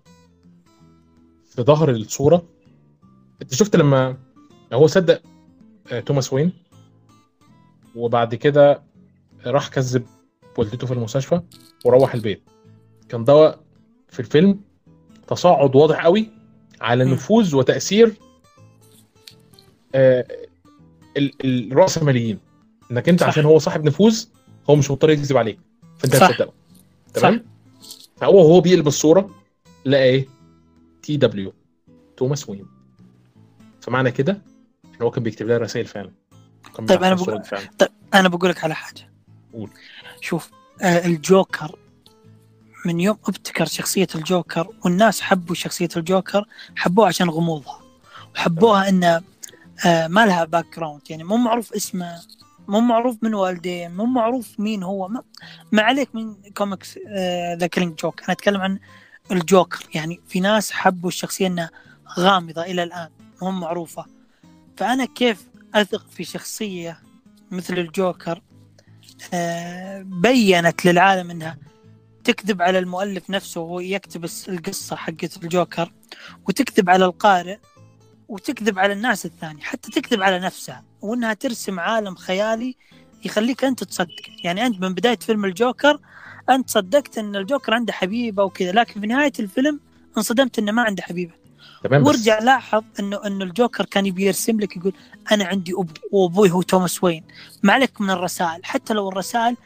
في 1.55 1.61
ظهر 1.61 1.89
الصورة. 1.89 2.45
انت 3.41 3.53
شفت 3.53 3.75
لما 3.75 4.17
هو 4.73 4.87
صدق 4.87 5.21
آه، 5.91 5.99
توماس 5.99 6.33
وين؟ 6.33 6.51
وبعد 7.95 8.35
كده 8.35 8.81
راح 9.45 9.67
كذب 9.67 10.05
والدته 10.57 10.87
في 10.87 10.93
المستشفى 10.93 11.41
وروح 11.85 12.13
البيت. 12.13 12.41
كان 13.09 13.23
ده 13.23 13.59
في 14.09 14.19
الفيلم 14.19 14.59
تصاعد 15.27 15.75
واضح 15.75 16.05
قوي 16.05 16.29
على. 16.81 17.05
نفوذ 17.05 17.55
وتأثير 17.55 18.13
آه، 19.95 20.25
ال- 21.17 21.71
الرأسماليين. 21.71 22.39
انك 22.91 23.09
انت 23.09 23.19
صح. 23.19 23.27
عشان 23.27 23.45
هو 23.45 23.59
صاحب 23.59 23.83
نفوذ 23.85 24.25
هو 24.69 24.75
مش 24.75 24.91
مضطر 24.91 25.09
يكذب 25.09 25.37
عليك. 25.37 25.59
فانت. 25.97 26.15
هتصدقه. 26.15 26.53
تمام؟ 27.13 27.45
فهو 28.17 28.37
وهو 28.37 28.61
بيقلب 28.61 28.87
الصورة 28.87 29.29
لقى 29.85 30.03
إيه؟ 30.03 30.27
TW 31.03 31.53
توماس 32.17 32.49
وين 32.49 32.65
فمعنى 33.81 34.11
كده 34.11 34.41
إن 34.85 35.01
هو 35.01 35.11
كان 35.11 35.23
بيكتب 35.23 35.47
لها 35.47 35.57
رسائل 35.57 35.85
فعلا. 35.85 36.11
طيب 36.87 37.01
لها 37.01 37.13
بقول- 37.13 37.41
طيب 37.79 37.89
أنا 38.13 38.29
بقول 38.29 38.49
لك 38.49 38.63
على 38.63 38.75
حاجة. 38.75 39.09
قول. 39.53 39.69
شوف 40.21 40.51
آه 40.81 41.05
الجوكر 41.05 41.75
من 42.85 42.99
يوم 42.99 43.17
ابتكر 43.27 43.65
شخصية 43.65 44.07
الجوكر 44.15 44.67
والناس 44.85 45.21
حبوا 45.21 45.55
شخصية 45.55 45.89
الجوكر 45.97 46.45
حبوها 46.75 47.07
عشان 47.07 47.29
غموضها. 47.29 47.79
وحبوها 48.35 48.89
إنه 48.89 49.21
آه 49.85 50.07
ما 50.07 50.25
لها 50.25 50.45
background 50.45 51.01
يعني 51.09 51.23
مو 51.23 51.37
معروف 51.37 51.73
اسمه 51.73 52.19
مو 52.67 52.79
معروف 52.79 53.17
من 53.21 53.33
والديه 53.33 53.87
مو 53.87 54.05
معروف 54.05 54.59
مين 54.59 54.83
هو 54.83 55.07
ما, 55.07 55.23
ما 55.71 55.81
عليك 55.81 56.15
من 56.15 56.35
comics 56.57 56.97
The 57.57 57.67
Killing 57.67 57.95
Joke 57.95 58.19
أنا 58.23 58.31
أتكلم 58.31 58.61
عن 58.61 58.79
الجوكر. 59.31 59.85
يعني 59.95 60.19
في 60.27 60.39
ناس 60.39 60.71
حبوا 60.71 61.09
الشخصية 61.09 61.47
إنها 61.47 61.69
غامضة 62.19 62.61
إلى 62.61 62.83
الآن 62.83 63.09
مو 63.41 63.51
معروفة. 63.51 64.05
فأنا 64.77 65.05
كيف 65.05 65.47
أثق 65.75 66.05
في 66.09 66.23
شخصية 66.23 66.99
مثل 67.51 67.77
الجوكر؟ 67.77 68.41
آه، 69.33 70.01
بينت 70.01 70.85
للعالم 70.85 71.31
إنها 71.31 71.57
تكذب 72.23 72.61
على 72.61 72.79
المؤلف 72.79 73.29
نفسه 73.29 73.61
وهو 73.61 73.79
يكتب 73.79 74.25
القصة 74.49 74.95
حقت 74.95 75.43
الجوكر 75.43 75.91
وتكذب 76.47 76.89
على 76.89 77.05
القارئ 77.05 77.57
وتكذب 78.27 78.79
على 78.79 78.93
الناس 78.93 79.25
الثانية 79.25 79.63
حتى 79.63 79.91
تكذب 79.91 80.21
على 80.21 80.39
نفسها 80.39 80.83
وإنها 81.01 81.33
ترسم 81.33 81.79
عالم 81.79 82.15
خيالي 82.15 82.75
يخليك 83.25 83.63
أنت 83.63 83.83
تصدق. 83.83 84.21
يعني 84.43 84.65
أنت 84.65 84.81
من 84.81 84.93
بداية 84.93 85.17
فيلم 85.17 85.45
الجوكر 85.45 85.99
أنت 86.55 86.69
صدقت 86.69 87.17
إن 87.17 87.35
الجوكر 87.35 87.73
عنده 87.73 87.93
حبيبة 87.93 88.43
وكذا 88.43 88.71
لكن 88.71 89.01
في 89.01 89.07
نهاية 89.07 89.31
الفيلم 89.39 89.79
انصدمت 90.17 90.59
إنه 90.59 90.71
ما 90.71 90.81
عنده 90.81 91.03
حبيبة. 91.03 91.33
تمام 91.83 92.01
بس 92.01 92.07
وارجع 92.07 92.39
لاحظ 92.39 92.83
انه 92.99 93.25
إنه 93.25 93.45
الجوكر 93.45 93.85
كان 93.85 94.05
يبي 94.05 94.25
يرسم 94.25 94.59
لك 94.59 94.77
يقول 94.77 94.93
أنا 95.31 95.45
عندي 95.45 95.73
اب 95.73 95.89
وأبوي 96.11 96.51
هو 96.51 96.61
توماس 96.61 97.03
وين. 97.03 97.23
ما 97.63 97.73
عليك 97.73 98.01
من 98.01 98.09
الرسائل 98.09 98.65
حتى 98.65 98.93
لو 98.93 99.09
الرسائل 99.09 99.57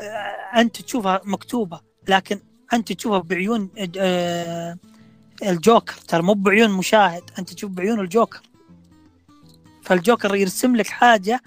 آه، 0.00 0.60
أنت 0.60 0.82
تشوفها 0.82 1.20
مكتوبة 1.24 1.80
لكن 2.08 2.40
أنت 2.72 2.92
تشوفها 2.92 3.18
بعيون 3.18 3.70
آه، 3.98 4.76
الجوكر. 5.42 5.94
ترى 6.08 6.22
مو 6.22 6.34
بعيون 6.34 6.70
مشاهد 6.70 7.22
أنت 7.38 7.52
تشوف 7.52 7.70
بعيون 7.70 8.00
الجوكر. 8.00 8.40
فالجوكر 9.82 10.34
يرسم 10.34 10.76
لك 10.76 10.86
حاجة 10.86 11.42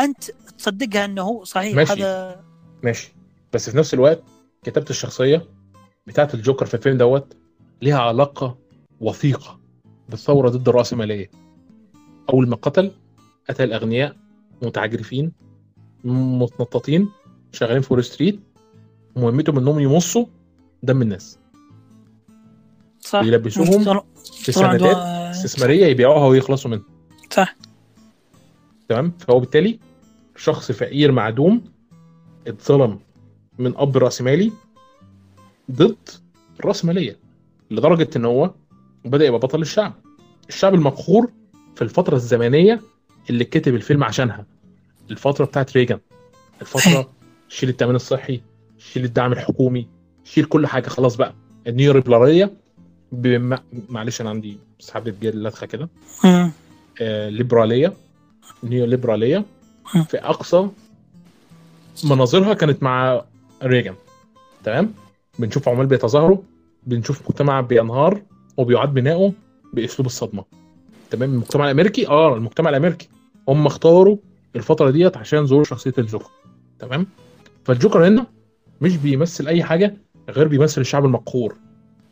أنت 0.00 0.24
تصدقها 0.58 1.04
إنه 1.04 1.22
هو 1.22 1.44
صحيح. 1.44 1.76
ماشي. 1.76 1.92
هذا 1.92 2.40
ماشي 2.82 3.17
بس 3.52 3.70
في 3.70 3.76
نفس 3.76 3.94
الوقت 3.94 4.22
كتابة 4.64 4.86
الشخصية 4.90 5.46
بتاعت 6.06 6.34
الجوكر 6.34 6.66
في 6.66 6.74
الفيلم 6.74 6.96
دوت 6.98 7.36
ليها 7.82 7.98
علاقة 7.98 8.56
وثيقة 9.00 9.58
بالثورة 10.08 10.48
ضد 10.48 10.68
الراسماليه 10.68 11.30
أول 12.30 12.48
ما 12.48 12.56
قتل 12.56 12.90
قتل 13.48 13.64
الاغنياء 13.64 14.16
متعجرفين 14.62 15.32
متنططين 16.04 17.08
شغالين 17.52 17.82
في 17.82 17.92
وول 17.94 18.04
ستريت 18.04 18.40
مهمتهم 19.16 19.58
إنهم 19.58 19.80
يمصوا 19.80 20.26
دم 20.82 21.02
الناس. 21.02 21.38
صح. 23.00 23.20
ويلبسوهم 23.22 23.68
ويشتغلوا- 23.68 24.18
في 24.42 24.52
سندات 24.52 24.96
استثمارية 25.34 25.86
يبيعوها 25.86 26.26
ويخلصوا 26.26 26.70
منها. 26.70 26.82
صح. 27.30 27.56
تمام؟ 28.88 29.12
فهو 29.18 29.40
بالتالي 29.40 29.78
شخص 30.36 30.72
فقير 30.72 31.12
معدوم 31.12 31.64
اتظلم 32.46 32.98
من 33.58 33.76
أب 33.76 33.96
راسمالي 33.96 34.52
ضد 35.70 36.08
الراسماليه 36.60 37.16
لدرجة 37.70 38.08
إن 38.16 38.24
هو 38.24 38.50
بدأ 39.04 39.24
يبقى 39.26 39.40
بطل 39.40 39.60
الشعب. 39.62 39.92
الشعب 40.48 40.74
المقهور 40.74 41.30
في 41.76 41.82
الفترة 41.82 42.16
الزمنية 42.16 42.80
اللي 43.30 43.44
كتب 43.44 43.74
الفيلم 43.74 44.04
عشانها. 44.04 44.46
الفترة 45.10 45.44
بتاعت 45.44 45.76
ريجن 45.76 45.98
الفترة 46.60 47.10
شيل 47.48 47.68
التأمين 47.68 47.96
الصحي 47.96 48.40
شيل 48.78 49.04
الدعم 49.04 49.32
الحكومي 49.32 49.88
شيل 50.24 50.44
كل 50.44 50.66
حاجة 50.66 50.88
خلاص 50.88 51.16
بقى. 51.16 51.34
النيو 51.66 51.92
ليبراليه 51.92 52.52
بم... 53.12 53.58
معلش 53.88 54.20
أنا 54.20 54.30
عندي 54.30 54.58
سحبه 54.78 55.14
جيل 55.20 55.42
لدغه 55.42 55.66
كده. 55.66 55.88
آه، 57.00 57.28
ليبرالية. 57.28 57.92
نيو 58.64 58.86
ليبراليه. 58.86 59.44
في 60.08 60.16
أقصى 60.18 60.68
مناظرها 62.04 62.54
كانت 62.54 62.82
مع 62.82 63.24
ريجان 63.62 63.94
تمام؟ 64.64 64.94
بنشوف 65.38 65.68
عمال 65.68 65.86
بيتظاهروا 65.86 66.38
بنشوف 66.86 67.22
مجتمع 67.30 67.60
بينهار 67.60 68.22
وبيعاد 68.56 68.94
بناؤه 68.94 69.32
بأسلوب 69.72 70.06
الصدمة. 70.06 70.44
تمام؟ 71.10 71.30
المجتمع 71.30 71.64
الأمريكي 71.64 72.08
آه 72.08 72.36
المجتمع 72.36 72.70
الأمريكي. 72.70 73.08
هم 73.48 73.66
اختاروا 73.66 74.16
الفترة 74.56 74.90
ديت 74.90 75.16
عشان 75.16 75.46
ظهور 75.46 75.64
شخصية 75.64 75.94
الجوكر. 75.98 76.30
تمام؟ 76.78 77.06
فالجوكر 77.64 78.08
هنا 78.08 78.26
مش 78.80 78.96
بيمثل 78.96 79.48
أي 79.48 79.62
حاجة 79.62 79.96
غير 80.28 80.48
بيمثل 80.48 80.80
الشعب 80.80 81.04
المقهور. 81.04 81.56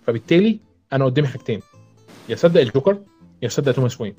فبالتالي 0.07 0.61
أنا 0.93 1.05
قدامي 1.05 1.29
حاجتين. 1.29 1.61
يا 2.29 2.37
صدق 2.37 2.61
الجوكر 2.61 2.99
يا 3.43 3.49
صدق 3.49 3.73
توماس 3.73 4.01
وين. 4.01 4.15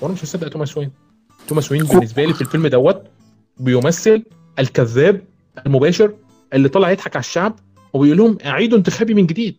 وأنا 0.00 0.14
مش 0.14 0.24
هصدق 0.24 0.48
توماس 0.48 0.78
وين. 0.78 0.90
توماس 1.48 1.72
وين 1.72 1.84
بالنسبة 1.84 2.24
لي 2.24 2.34
في 2.34 2.40
الفيلم 2.40 2.66
دوت 2.66 3.02
بيمثل 3.60 4.22
الكذاب 4.58 5.22
المباشر 5.66 6.14
اللي 6.54 6.68
طلع 6.68 6.90
يضحك 6.90 7.16
على 7.16 7.20
الشعب 7.20 7.58
وبيقول 7.92 8.18
لهم 8.18 8.38
أعيدوا 8.44 8.78
انتخابي 8.78 9.14
من 9.14 9.26
جديد. 9.26 9.56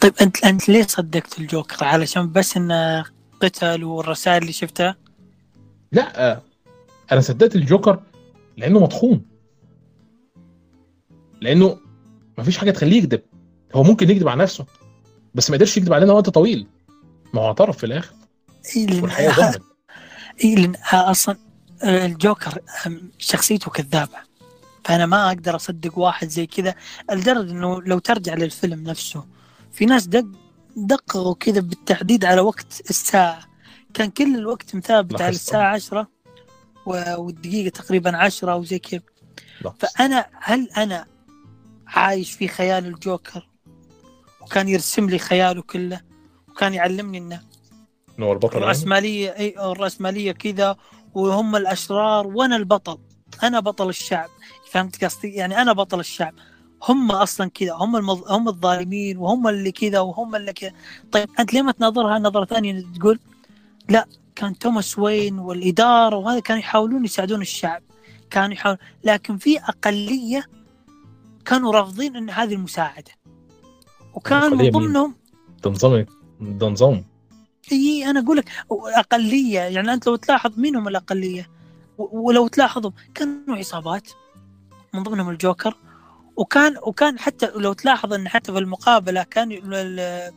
طيب 0.00 0.14
انت 0.20 0.44
أنت 0.44 0.68
ليه 0.68 0.82
صدقت 0.82 1.38
الجوكر؟ 1.38 1.84
علشان 1.84 2.32
بس 2.32 2.56
انه 2.56 3.04
قتل 3.42 3.84
والرسائل 3.84 4.42
اللي 4.42 4.52
شفتها؟ 4.52 4.96
لا 5.92 6.40
أنا 7.12 7.20
صدقت 7.20 7.56
الجوكر 7.56 8.02
لأنه 8.56 8.80
مطحون. 8.80 9.22
لأنه 11.40 11.78
مفيش 12.38 12.58
حاجة 12.58 12.70
تخليه 12.70 12.98
يكذب. 12.98 13.22
هو 13.74 13.82
ممكن 13.82 14.10
يكذب 14.10 14.28
على 14.28 14.42
نفسه 14.42 14.66
بس 15.34 15.50
ما 15.50 15.56
قدرش 15.56 15.76
يكذب 15.76 15.92
علينا 15.92 16.12
وقت 16.12 16.30
طويل. 16.30 16.66
ما 17.34 17.40
هو 17.40 17.46
اعترف 17.46 17.76
في 17.78 17.86
الآخر. 17.86 18.14
إيه 18.76 19.02
والحقيقة 19.02 19.32
ظهرت 19.32 19.62
إيه 20.44 20.56
لأن 20.56 20.74
أصلا 20.92 21.36
الجوكر 21.84 22.58
أم، 22.86 23.10
شخصيته 23.18 23.70
كذابة. 23.70 24.18
فأنا 24.84 25.06
ما 25.06 25.26
أقدر 25.28 25.56
أصدق 25.56 25.98
واحد 25.98 26.28
زي 26.28 26.46
كذا 26.46 26.74
لدرجة 27.12 27.50
إنه 27.50 27.82
لو 27.82 27.98
ترجع 27.98 28.34
للفيلم 28.34 28.82
نفسه 28.82 29.24
في 29.72 29.86
ناس 29.86 30.06
دق 30.06 30.26
دققوا 30.76 31.34
كذا 31.34 31.60
بالتحديد 31.60 32.24
على 32.24 32.40
وقت 32.40 32.80
الساعة. 32.90 33.40
كان 33.94 34.10
كل 34.10 34.34
الوقت 34.36 34.74
مثابت 34.76 35.20
على. 35.20 35.30
الساعة 35.34 35.74
10 35.74 36.08
و- 36.86 37.20
والدقيقة 37.22 37.68
تقريبا 37.70 38.16
10 38.16 38.56
وزي 38.56 38.78
كذا. 38.78 39.00
فأنا 39.78 40.26
هل 40.32 40.68
أنا 40.76 41.06
عايش 41.86 42.32
في 42.32 42.48
خيال 42.48 42.86
الجوكر؟ 42.86 43.48
وكان 44.42 44.68
يرسم 44.68 45.10
لي 45.10 45.18
خياله 45.18 45.62
كله 45.62 46.00
وكان 46.48 46.74
يعلمني 46.74 47.18
إنه 47.18 47.40
إن 48.18 48.22
هو 48.22 48.32
البطل 48.32 48.52
يعني؟ 48.52 48.64
الرأسمالية 48.64 49.30
إي 49.30 49.54
الرأسمالية 49.72 50.32
كذا 50.32 50.76
وهم 51.14 51.56
الأشرار 51.56 52.26
وأنا 52.26 52.56
البطل. 52.56 52.98
أنا 53.42 53.60
بطل 53.60 53.88
الشعب. 53.88 54.28
فهمت 54.70 55.04
قصدي؟ 55.04 55.28
يعني 55.28 55.62
أنا 55.62 55.72
بطل 55.72 56.00
الشعب. 56.00 56.34
هم 56.88 57.12
أصلا 57.12 57.50
كذا. 57.50 57.72
هم 57.72 57.96
المض... 57.96 58.32
هم 58.32 58.48
الظالمين 58.48 59.16
وهم 59.18 59.48
اللي 59.48 59.72
كذا 59.72 60.00
وهم 60.00 60.36
اللي 60.36 60.52
كذا. 60.52 60.72
طيب 61.12 61.28
أنت 61.38 61.54
ليه 61.54 61.62
ما 61.62 61.72
تنظرها 61.72 62.18
نظرة 62.18 62.44
ثانية؟ 62.44 62.84
تقول 62.98 63.18
لا 63.88 64.06
كان 64.36 64.58
توماس 64.58 64.98
وين 64.98 65.38
والإدارة 65.38 66.16
وهذا 66.16 66.40
كانوا 66.40 66.60
يحاولون 66.60 67.04
يساعدون 67.04 67.40
الشعب. 67.40 67.82
كانوا 68.30 68.54
يحاولون 68.54 68.80
لكن 69.04 69.36
في 69.36 69.58
أقلية 69.58 70.46
كانوا 71.44 71.72
رافضين 71.72 72.16
إن 72.16 72.30
هذه 72.30 72.54
المساعدة. 72.54 73.12
وكان 74.14 74.56
من؟ 74.56 74.70
ضمنهم 74.70 75.14
ده 76.40 76.66
نظام 76.68 77.04
إي 77.72 78.10
أنا 78.10 78.20
أقول 78.20 78.36
لك 78.36 78.48
أقلية. 78.70 79.60
يعني 79.60 79.92
أنت 79.92 80.06
لو 80.06 80.16
تلاحظ 80.16 80.58
مين 80.58 80.76
هم 80.76 80.88
الأقلية؟ 80.88 81.53
ولو 81.98 82.46
تلاحظوا 82.48 82.90
كانوا 83.14 83.56
عصابات 83.56 84.08
من 84.94 85.02
ضمنهم 85.02 85.30
الجوكر 85.30 85.76
وكان 86.36 86.76
وكان 86.82 87.18
حتى 87.18 87.50
لو 87.56 87.72
تلاحظ 87.72 88.12
إن 88.12 88.28
حتى 88.28 88.52
في 88.52 88.58
المقابلة 88.58 89.22
كان 89.22 89.52
ال- 89.52 89.74
ال- 89.74 90.32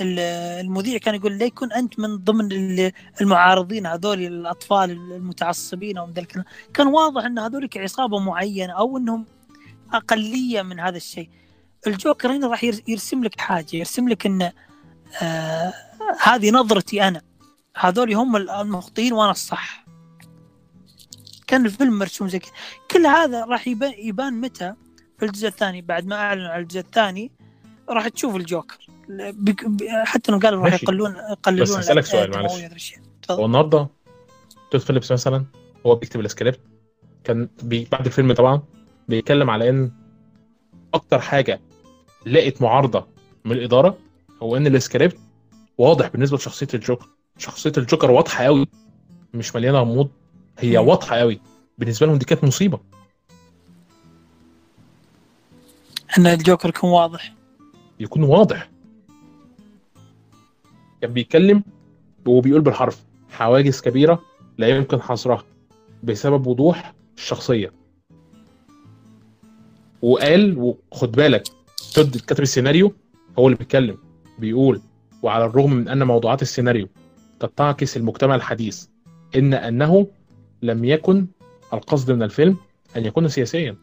ال- 0.00 0.18
المذيع 0.66 0.98
كان 0.98 1.14
يقول 1.14 1.38
لا 1.38 1.44
يكون 1.44 1.72
أنت 1.72 1.98
من 2.00 2.16
ضمن 2.16 2.52
ال- 2.52 2.92
المعارضين 3.20 3.86
هذول 3.86 4.20
الأطفال 4.20 4.90
المتعصبين 4.90 5.98
أو 5.98 6.12
كان 6.74 6.86
واضح 6.86 7.24
إن 7.24 7.38
هذول 7.38 7.68
عصابة 7.76 8.18
معينة 8.18 8.72
أو 8.72 8.96
إنهم 8.98 9.26
أقلية 9.92 10.62
من 10.62 10.80
هذا 10.80 10.96
الشيء. 10.96 11.30
الجوكر 11.86 12.32
هنا 12.36 12.46
راح 12.46 12.64
ير- 12.64 12.82
يرسم 12.88 13.24
لك 13.24 13.40
حاجة 13.40 13.76
يرسم 13.76 14.08
لك 14.08 14.26
إن 14.26 14.52
آه 15.22 15.72
هذه 16.22 16.50
نظرتي 16.50 17.08
أنا. 17.08 17.22
هذول 17.76 18.14
هم 18.14 18.36
المخطئين 18.36 19.12
وأنا 19.12 19.30
الصح. 19.30 19.85
كان 21.46 21.66
الفيلم 21.66 21.98
مرسوم 21.98 22.28
زي 22.28 22.38
كذا. 22.38 22.52
كل 22.90 23.06
هذا 23.06 23.44
راح 23.44 23.68
يبان, 23.68 23.92
يبان 23.98 24.40
متى؟ 24.40 24.74
في 25.18 25.24
الجزء 25.24 25.48
الثاني 25.48 25.82
بعد 25.82 26.06
ما 26.06 26.16
أعلنوا 26.16 26.48
على 26.48 26.62
الجزء 26.62 26.80
الثاني 26.80 27.32
راح 27.88 28.08
تشوف 28.08 28.36
الجوكر. 28.36 28.86
حتى 30.04 30.32
انه 30.32 30.40
قالوا 30.40 30.64
راح. 30.64 30.82
يقلون 30.82 31.16
يقللون 31.16 31.62
بس 31.62 31.76
هسألك 31.76 32.04
سؤال، 32.04 32.30
معلش. 32.30 32.94
هو 33.30 33.46
النهارده 33.46 33.88
تود 34.70 34.80
فيليبس 34.80 35.12
مثلا 35.12 35.44
هو 35.86 35.94
بيكتب 35.94 36.20
السكريبت 36.20 36.60
كان 37.24 37.48
بي 37.62 37.88
بعد 37.92 38.06
الفيلم 38.06 38.32
طبعا 38.32 38.62
بيتكلم 39.08 39.50
على 39.50 39.68
إن 39.68 39.92
أكتر 40.94 41.20
حاجة 41.20 41.60
لقت 42.26 42.62
معارضة 42.62 43.06
من 43.44 43.52
الإدارة 43.52 43.98
هو 44.42 44.56
إن 44.56 44.66
السكريبت 44.66 45.18
واضح 45.78 46.08
بالنسبة 46.08 46.36
لشخصية 46.36 46.68
الجوكر. 46.74 47.08
شخصية 47.38 47.72
الجوكر 47.78 48.10
واضحة 48.10 48.44
قوي 48.44 48.66
مش 49.34 49.54
مليانة 49.54 49.78
غموض. 49.78 50.10
هي. 50.58 50.78
واضحة 50.78 51.16
قوي. 51.16 51.40
بالنسبة 51.78 52.06
لهم 52.06 52.16
دي 52.16 52.24
كانت 52.24 52.44
مصيبة. 52.44 52.80
إن 56.18 56.26
الجوكر 56.26 56.68
يكون 56.68 56.90
واضح. 56.90 57.34
يكون 58.00 58.22
واضح. 58.22 58.70
كان 61.00 61.12
بيتكلم 61.12 61.64
وبيقول 62.26 62.60
بالحرف. 62.60 63.02
حواجز 63.30 63.80
كبيرة 63.80 64.22
لا 64.58 64.68
يمكن 64.68 65.02
حصرها 65.02 65.44
بسبب 66.02 66.46
وضوح 66.46 66.94
الشخصية. 67.16 67.72
وقال 70.02 70.58
وخد 70.58 71.12
بالك 71.12 71.42
تود 71.94 72.16
كاتب 72.16 72.42
السيناريو 72.42 72.92
هو 73.38 73.46
اللي 73.46 73.58
بيتكلم. 73.58 73.98
بيقول 74.38 74.80
وعلى 75.22 75.44
الرغم 75.44 75.72
من 75.72 75.88
أن 75.88 76.02
موضوعات 76.06 76.42
السيناريو 76.42 76.88
قد 77.40 77.48
تعكس 77.48 77.96
المجتمع 77.96 78.34
الحديث 78.34 78.86
إن 79.36 79.54
أنه 79.54 80.06
لم 80.62 80.84
يكن 80.84 81.26
القصد 81.72 82.10
من 82.10 82.22
الفيلم 82.22 82.56
أن 82.96 83.04
يكون 83.04 83.28
سياسيا. 83.28 83.76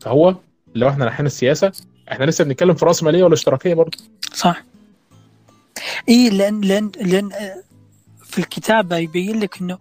فهو 0.00 0.34
لو 0.74 0.88
إحنا 0.88 1.04
رايحين 1.04 1.26
السياسة 1.26 1.72
إحنا 2.12 2.24
لسه 2.24 2.44
بنتكلم 2.44 2.74
في 2.74 2.84
رأس 2.84 3.02
مالية 3.02 3.24
ولا 3.24 3.34
اشتراكية 3.34 3.74
برضه. 3.74 3.98
صح. 4.34 4.64
اي 6.08 6.30
لأن 6.30 6.60
لأن 6.60 6.92
لأن 7.00 7.32
آه، 7.32 7.62
في 8.24 8.38
الكتابه 8.38 8.96
يبين 8.96 9.40
لك 9.40 9.60
إنه 9.60 9.78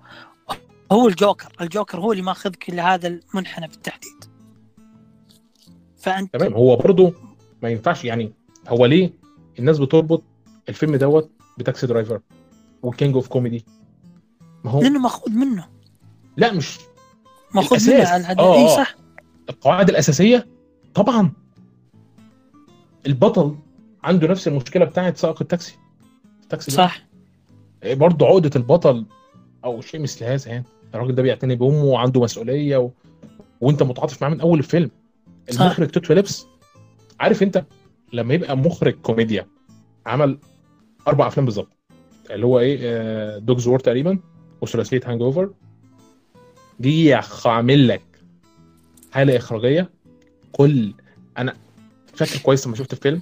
هو 0.92 1.08
الجوكر. 1.08 1.54
الجوكر 1.62 2.00
هو 2.00 2.12
اللي 2.12 2.24
ماخذك 2.24 2.70
لهذا 2.70 3.08
المنحنى 3.08 3.68
بالتحديد 3.68 4.26
فأنت 5.98 6.34
تمام. 6.34 6.54
هو 6.54 6.76
برضه 6.76 7.14
ما 7.64 7.70
ينفعش 7.70 8.06
يعني 8.06 8.34
هو 8.68 8.86
ليه 8.86 9.14
الناس 9.60 9.80
بتربط 9.80 10.24
الفيلم 10.70 10.96
دوت 10.96 11.32
ب 11.58 11.64
Taxi 11.64 11.88
Driver 11.88 12.22
و 12.84 12.90
King 12.90 13.16
of 13.16 13.28
Comedy 13.28 13.66
ما 14.64 14.72
هو 14.72 14.82
لأنه 14.82 15.00
مأخوذ 15.00 15.32
منه. 15.32 15.68
لا 16.38 16.54
مش 16.54 16.80
ماخوذ 17.56 17.90
الأساس. 17.90 17.94
منه 17.94 18.08
على 18.10 18.22
الهدف 18.22 18.40
آه، 18.40 18.56
اي 18.56 18.64
آه. 18.66 18.76
صح. 18.76 18.96
القواعد 19.50 19.90
الأساسية؟ 19.90 20.48
طبعا. 20.94 21.32
البطل 23.08 23.56
عنده 24.04 24.28
نفس 24.28 24.48
المشكلة 24.48 24.86
بتاعت 24.86 25.18
سائق 25.18 25.42
التاكسي. 25.42 25.76
التاكسي 26.44 26.72
ده. 26.72 26.78
صح. 26.78 27.02
برضه 27.86 28.26
عقدة 28.26 28.52
البطل 28.56 29.06
أو 29.66 29.82
شيء 29.82 30.00
مثل 30.02 30.26
هذا 30.26 30.50
يعني. 30.50 30.66
الراجل 30.96 31.16
ده 31.16 31.22
بيعتني 31.22 31.56
بأمه 31.56 31.84
وعنده 31.84 32.22
مسؤولية 32.22 32.78
و... 32.78 32.92
وأنت 33.62 33.84
متعاطف 33.84 34.22
معاه 34.22 34.32
من 34.32 34.42
أول 34.42 34.60
الفيلم. 34.60 34.92
المخرج 35.52 35.88
تود 35.88 36.06
فيليبس. 36.06 36.46
عارف 37.20 37.44
أنت 37.44 37.66
لما 38.14 38.34
يبقى 38.34 38.58
مخرج 38.58 38.94
كوميديا 38.94 39.48
عمل 40.06 40.38
أربع 41.08 41.28
أفلام 41.28 41.46
بالظبط. 41.46 41.70
اللي 42.32 42.46
هو 42.46 42.60
إيه 42.60 43.38
Dogs 43.38 43.68
War 43.68 43.80
تقريبا 43.80 44.20
وثلاثية 44.62 45.02
Hangover 45.06 45.52
دي 46.82 47.14
عامل 47.46 47.88
لك 47.88 48.02
حالة 49.12 49.38
إخراجية. 49.38 49.90
كل 50.52 50.94
أنا 51.38 51.56
فاكر 52.16 52.38
كويس 52.40 52.68
لما 52.68 52.76
شفت 52.76 52.94
الفيلم. 52.94 53.22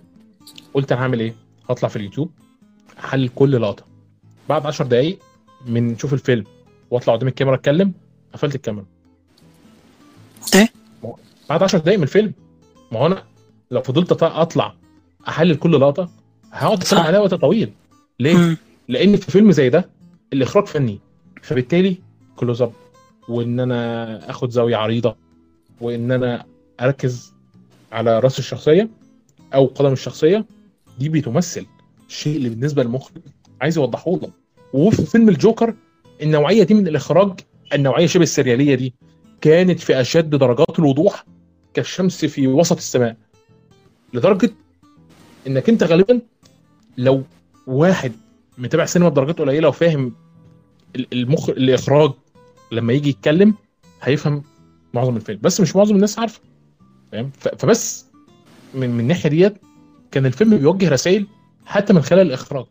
قلت 0.74 0.92
أنا 0.92 1.02
هعمل 1.02 1.20
إيه؟ 1.20 1.36
هطلع 1.70 1.90
في 1.90 1.96
اليوتيوب 1.96 2.32
أحلل 3.00 3.30
كل 3.36 3.62
لقطة. 3.62 3.86
بعد 4.50 4.66
10 4.66 4.86
دقايق 4.86 5.20
من 5.66 5.98
شوف 5.98 6.14
الفيلم 6.14 6.44
وأطلع 6.92 7.14
قدام 7.16 7.28
الكاميرا 7.28 7.56
أتكلم 7.56 7.94
قفلت 8.34 8.56
الكاميرا. 8.56 8.86
إيه؟ 10.56 10.70
بعد 11.50 11.64
10 11.64 11.80
دقايق 11.80 11.98
من 11.98 12.04
الفيلم 12.04 12.34
ما 12.92 13.00
هو 13.00 13.06
أنا 13.06 13.24
لو 13.72 13.82
فضلت 13.82 14.24
أطلع 14.24 14.76
أحلل 15.28 15.56
كل 15.56 15.72
لقطة 15.82 16.10
هقعد 16.52 16.82
أتكلم. 16.82 17.00
عليها 17.00 17.20
وقت 17.20 17.34
طويل. 17.34 17.72
ليه؟ 18.20 18.58
لأن 18.88 19.16
في 19.16 19.32
فيلم 19.32 19.52
زي 19.52 19.70
ده 19.70 19.90
الإخراج 20.34 20.66
فني 20.66 21.00
فبالتالي 21.42 21.98
close 22.36 22.62
up 22.62 22.72
وإن 23.30 23.60
أنا 23.60 24.30
آخد 24.30 24.50
زاوية 24.52 24.76
عريضة 24.76 25.16
وإن 25.82 26.12
أنا 26.12 26.46
أركز 26.82 27.34
على 27.92 28.20
رأس 28.20 28.40
الشخصية 28.40 28.90
أو 29.54 29.66
قدم 29.66 29.94
الشخصية 29.94 30.46
دي 31.00 31.10
بتمثل 31.10 31.66
الشيء 32.08 32.38
اللي 32.38 32.50
بالنسبة 32.50 32.84
للمخرج 32.84 33.22
عايز 33.62 33.78
يوضحه 33.78 34.12
لك. 34.24 34.30
وفي 34.74 35.06
فيلم 35.06 35.30
الجوكر 35.30 35.74
النوعية 36.22 36.64
دي 36.64 36.74
من 36.74 36.88
الإخراج 36.88 37.40
النوعية 37.74 38.06
شبه 38.08 38.24
السريالية 38.24 38.76
دي 38.76 38.94
كانت 39.42 39.80
في 39.80 40.02
أشد 40.02 40.30
درجات 40.30 40.80
الوضوح 40.80 41.26
كالشمس 41.74 42.26
في 42.26 42.48
وسط 42.48 42.78
السماء. 42.78 43.16
لدرجة 44.14 44.52
إنك 45.48 45.70
أنت 45.70 45.84
غالبا 45.84 46.22
لو 46.98 47.24
واحد 47.68 48.12
متابع 48.58 48.86
سينما 48.86 49.10
بدرجات 49.10 49.40
قليلة 49.40 49.68
وفاهم 49.68 50.16
ال- 50.96 51.08
المخ 51.14 51.50
الإخراج 51.50 52.12
لما 52.72 52.94
يجي 52.94 53.10
يتكلم 53.10 53.56
هيفهم 54.02 54.44
معظم 54.94 55.16
الفيلم. 55.16 55.40
بس 55.42 55.62
مش 55.62 55.76
معظم 55.76 55.96
الناس 55.96 56.20
عارفه. 56.20 56.40
فاهم؟ 57.12 57.32
فبس 57.60 58.06
من 58.74 58.90
من 58.90 59.00
الناحية 59.00 59.30
ديت 59.30 59.58
كان 60.12 60.26
الفيلم 60.26 60.58
بيوجه 60.58 60.90
رسائل 60.90 61.28
حتى 61.66 61.94
من 61.94 62.02
خلال 62.02 62.28
الإخراج. 62.28 62.66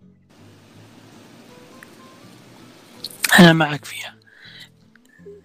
أنا 3.39 3.53
معك 3.53 3.85
فيها. 3.85 4.15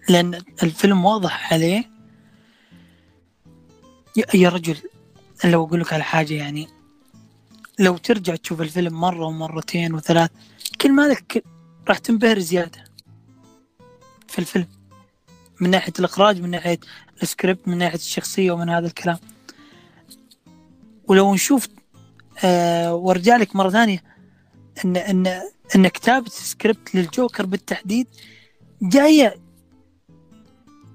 لأن 0.08 0.40
الفيلم 0.62 1.04
واضح 1.04 1.52
عليه 1.52 1.84
يا- 4.34 4.48
رجل 4.48 4.76
لو 5.44 5.64
أقول 5.64 5.80
لك 5.80 5.92
على 5.92 6.04
حاجة 6.04 6.34
يعني 6.34 6.68
لو 7.78 7.96
ترجع 7.96 8.36
تشوف 8.36 8.60
الفيلم 8.60 9.00
مرة 9.00 9.24
ومرتين 9.26 9.94
وثلاث 9.94 10.30
كل 10.80 10.92
ما 10.92 11.02
لك 11.08 11.44
راح 11.88 11.98
تنبهر 11.98 12.38
زيادة. 12.38 12.83
في 14.34 14.38
الفيلم 14.40 14.66
من 15.60 15.70
ناحية 15.70 15.92
الإخراج 15.98 16.40
من 16.40 16.50
ناحية 16.50 16.78
السكريبت 17.22 17.68
من 17.68 17.78
ناحية 17.78 17.98
الشخصية 17.98 18.52
ومن 18.52 18.68
هذا 18.68 18.86
الكلام. 18.86 19.18
ولو 21.08 21.34
نشوف 21.34 21.68
آه 22.44 22.94
وارجع 22.94 23.36
لك 23.36 23.56
مرة 23.56 23.70
ثانية 23.70 24.02
إن 24.84 24.96
إن 24.96 25.42
إن 25.76 25.88
كتابة 25.88 26.30
سكريبت 26.30 26.94
للجوكر 26.94 27.46
بالتحديد 27.46 28.06
جاية 28.82 29.34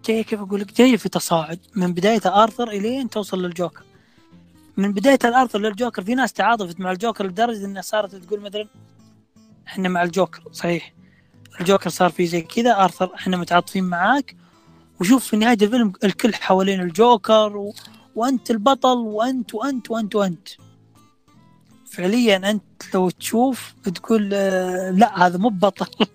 جاية 0.06 0.21
كيف 0.21 0.39
أقول 0.41 0.62
لك؟ 0.62 0.73
جاية 0.73 0.97
في 0.97 1.10
تصاعد. 1.10 1.60
من 1.75 1.93
بداية 1.93 2.21
آرثر 2.25 2.69
إلين 2.69 3.10
توصل 3.10 3.43
للجوكر. 3.43 3.84
من 4.78 4.93
بداية 4.93 5.19
الآرثر 5.25 5.60
للجوكر 5.60 6.04
في 6.04 6.15
ناس 6.15 6.34
تعاطفت 6.34 6.80
مع 6.80 6.91
الجوكر 6.91 7.25
لدرجة 7.28 7.65
انها 7.65 7.82
صارت 7.82 8.15
تقول 8.15 8.39
مثلا 8.41 8.67
إحنا 9.67 9.89
مع 9.89 10.04
الجوكر 10.04 10.43
صحيح. 10.52 10.98
الجوكر 11.62 11.89
صار 11.89 12.09
فيه 12.09 12.25
زي 12.25 12.41
كذا 12.41 12.83
آرثر 12.83 13.15
إحنا 13.15 13.38
متعاطفين 13.38 13.83
معاك. 13.83 14.35
وشوف 15.01 15.25
في 15.27 15.38
نهاية 15.38 15.57
الفيلم 15.62 15.93
الكل 16.03 16.33
حوالين 16.33 16.81
الجوكر 16.81 17.57
و... 17.57 17.73
وأنت 18.15 18.51
البطل 18.51 18.97
وأنت 18.97 19.53
وأنت 19.55 19.91
وأنت 19.91 20.15
وأنت. 20.15 20.47
فعليا 21.85 22.49
أنت 22.49 22.63
لو 22.93 23.09
تشوف 23.09 23.73
بتقول 23.85 24.29
آه، 24.33 24.91
لا 24.91 25.25
هذا 25.25 25.38
مو 25.38 25.49
بطل 25.49 25.88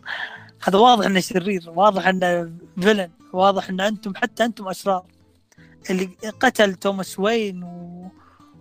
هذا 0.64 0.78
واضح 0.78 1.06
إنه 1.06 1.20
شرير 1.20 1.70
واضح 1.70 2.06
إنه 2.06 2.52
فيلن 2.80 3.10
واضح 3.32 3.68
إن 3.68 3.80
أنتم 3.80 4.14
حتى 4.16 4.44
أنتم 4.44 4.68
أشرار. 4.68 5.06
اللي 5.90 6.10
قتل 6.40 6.74
توماس 6.74 7.18
وين 7.18 7.62
و... 7.62 8.10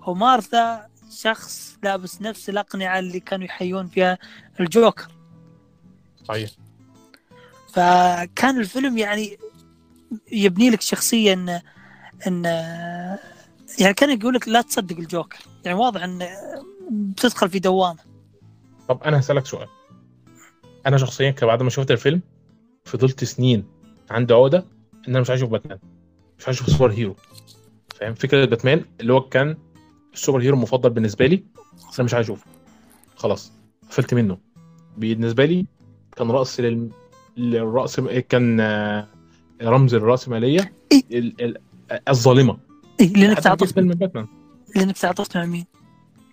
ومارثا 0.08 0.88
شخص 1.12 1.78
لابس 1.84 2.22
نفس 2.22 2.50
الأقنعة 2.50 3.00
اللي 3.00 3.20
كانوا 3.20 3.46
يحيون 3.46 3.88
فيها 3.88 4.18
الجوكر. 4.60 5.08
صحيح. 6.28 6.50
فكان 7.74 8.60
الفيلم 8.60 8.98
يعني 8.98 9.38
يبني 10.32 10.70
لك 10.70 10.82
شخصية 10.82 11.34
ان 11.34 11.62
إن 12.28 12.46
يعني 13.80 13.94
كان 13.94 14.20
يقول 14.20 14.34
لك 14.34 14.48
لا 14.48 14.62
تصدق 14.62 14.98
الجوكر. 14.98 15.40
يعني 15.66 15.78
واضح 15.78 16.04
إن 16.04 16.28
بتدخل 16.92 17.50
في 17.50 17.60
دوامة. 17.60 18.00
طب 18.90 19.04
أنا 19.04 19.20
هسألك 19.20 19.46
سؤال. 19.46 19.68
أنا 20.88 20.98
شخصيا 20.98 21.36
بعد 21.42 21.64
ما 21.64 21.70
شفت 21.70 21.92
الفيلم 21.92 22.22
فضلت 22.86 23.24
سنين 23.24 23.66
عندي 24.10 24.34
عقده 24.34 24.58
إن 25.08 25.10
أنا 25.10 25.20
مش 25.20 25.30
عايز 25.30 25.42
أشوف 25.42 25.52
باتمان. 25.52 25.80
مش 26.40 26.46
عايز 26.48 26.58
أشوف 26.58 26.70
super 26.70 26.92
hero. 26.92 27.16
فاهم؟ 27.96 28.14
فكرة 28.14 28.46
باتمان 28.46 28.86
اللي 29.02 29.14
هو 29.14 29.22
كان 29.22 29.58
ال 30.14 30.19
super 30.19 30.42
hero 30.42 30.56
المفضل 30.56 30.90
بالنسبة 30.90 31.26
لي 31.26 31.44
بس 31.90 32.00
أنا 32.00 32.06
مش 32.06 32.14
عايز 32.14 32.26
أشوفه. 32.26 32.46
خلاص 33.16 33.52
قفلت 33.90 34.14
منه. 34.14 34.38
بالنسبة 34.98 35.46
لي 35.46 35.66
كان 36.16 36.32
رأس. 36.32 36.62
للرأس 37.38 38.00
كان 38.30 38.60
آه، 38.60 39.08
رمز 39.62 39.94
الراسماليه 39.94 40.74
إيه؟ 40.92 41.04
ال- 41.12 41.42
ال- 41.42 41.58
الظالمة. 42.10 42.58
إيه 43.00 43.14
لأنك 43.14 43.40
تعاطفت 43.40 43.74
فيلم 43.74 43.88
باتمان. 43.88 44.28
لأنك 44.76 44.98
تعاطفت 44.98 45.38
مع 45.38 45.46
مين؟ 45.46 45.66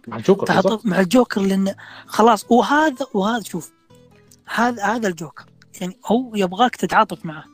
مع 0.09 0.17
الجوكر 0.17 0.45
بالظبط. 0.47 0.65
تعاطف 0.69 0.87
مع 0.87 1.01
الجوكر 1.01 1.41
لأن 1.41 1.75
خلاص 2.07 2.47
وهذا 2.51 3.07
وهذا 3.15 3.43
شوف 3.43 3.73
هذا 4.55 4.85
هذا 4.85 5.09
الجوكر. 5.09 5.45
يعني 5.81 5.97
هو 6.07 6.35
يبغاك 6.37 6.77
تتعاطف 6.77 7.25
معه. 7.27 7.45